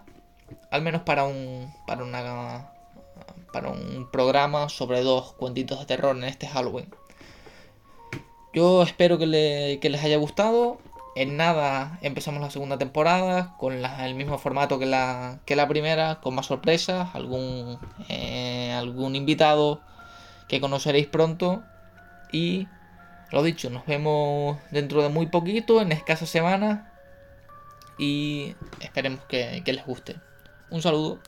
al 0.70 0.84
menos 0.84 1.02
para 1.02 1.24
un, 1.24 1.74
para 1.88 2.04
una, 2.04 2.72
para 3.52 3.70
un 3.70 4.10
programa 4.12 4.70
sobre 4.70 5.02
dos 5.02 5.34
cuentitos 5.34 5.80
de 5.80 5.86
terror 5.88 6.16
en 6.16 6.26
este 6.26 6.48
Halloween. 6.48 6.94
Yo 8.54 8.84
espero 8.84 9.18
que, 9.18 9.26
les 9.26 10.04
haya 10.04 10.18
gustado. 10.18 10.78
En 11.16 11.38
nada 11.38 12.00
empezamos 12.02 12.42
la 12.42 12.52
segunda 12.52 12.78
temporada 12.78 13.56
con 13.58 13.74
el 13.74 14.16
mismo 14.16 14.38
formato 14.38 14.80
que 14.80 14.86
la, 14.86 15.40
que 15.46 15.56
la 15.56 15.68
primera, 15.68 16.22
con 16.22 16.36
más 16.36 16.46
sorpresas, 16.46 17.16
algún, 17.16 17.80
eh, 18.08 18.72
algún 18.72 19.16
invitado 19.16 19.82
que 20.52 20.60
conoceréis 20.60 21.08
pronto. 21.08 21.64
Y 22.30 22.68
lo 23.32 23.42
dicho, 23.42 23.70
nos 23.70 23.86
vemos 23.86 24.60
dentro 24.70 25.02
de 25.02 25.08
muy 25.08 25.28
poquito, 25.28 25.82
en 25.82 25.94
escasas 25.94 26.30
semanas. 26.30 26.82
Y 27.98 28.54
esperemos 28.82 29.24
que 29.30 29.64
les 29.66 29.86
guste. 29.86 30.18
Un 30.70 30.82
saludo. 30.82 31.20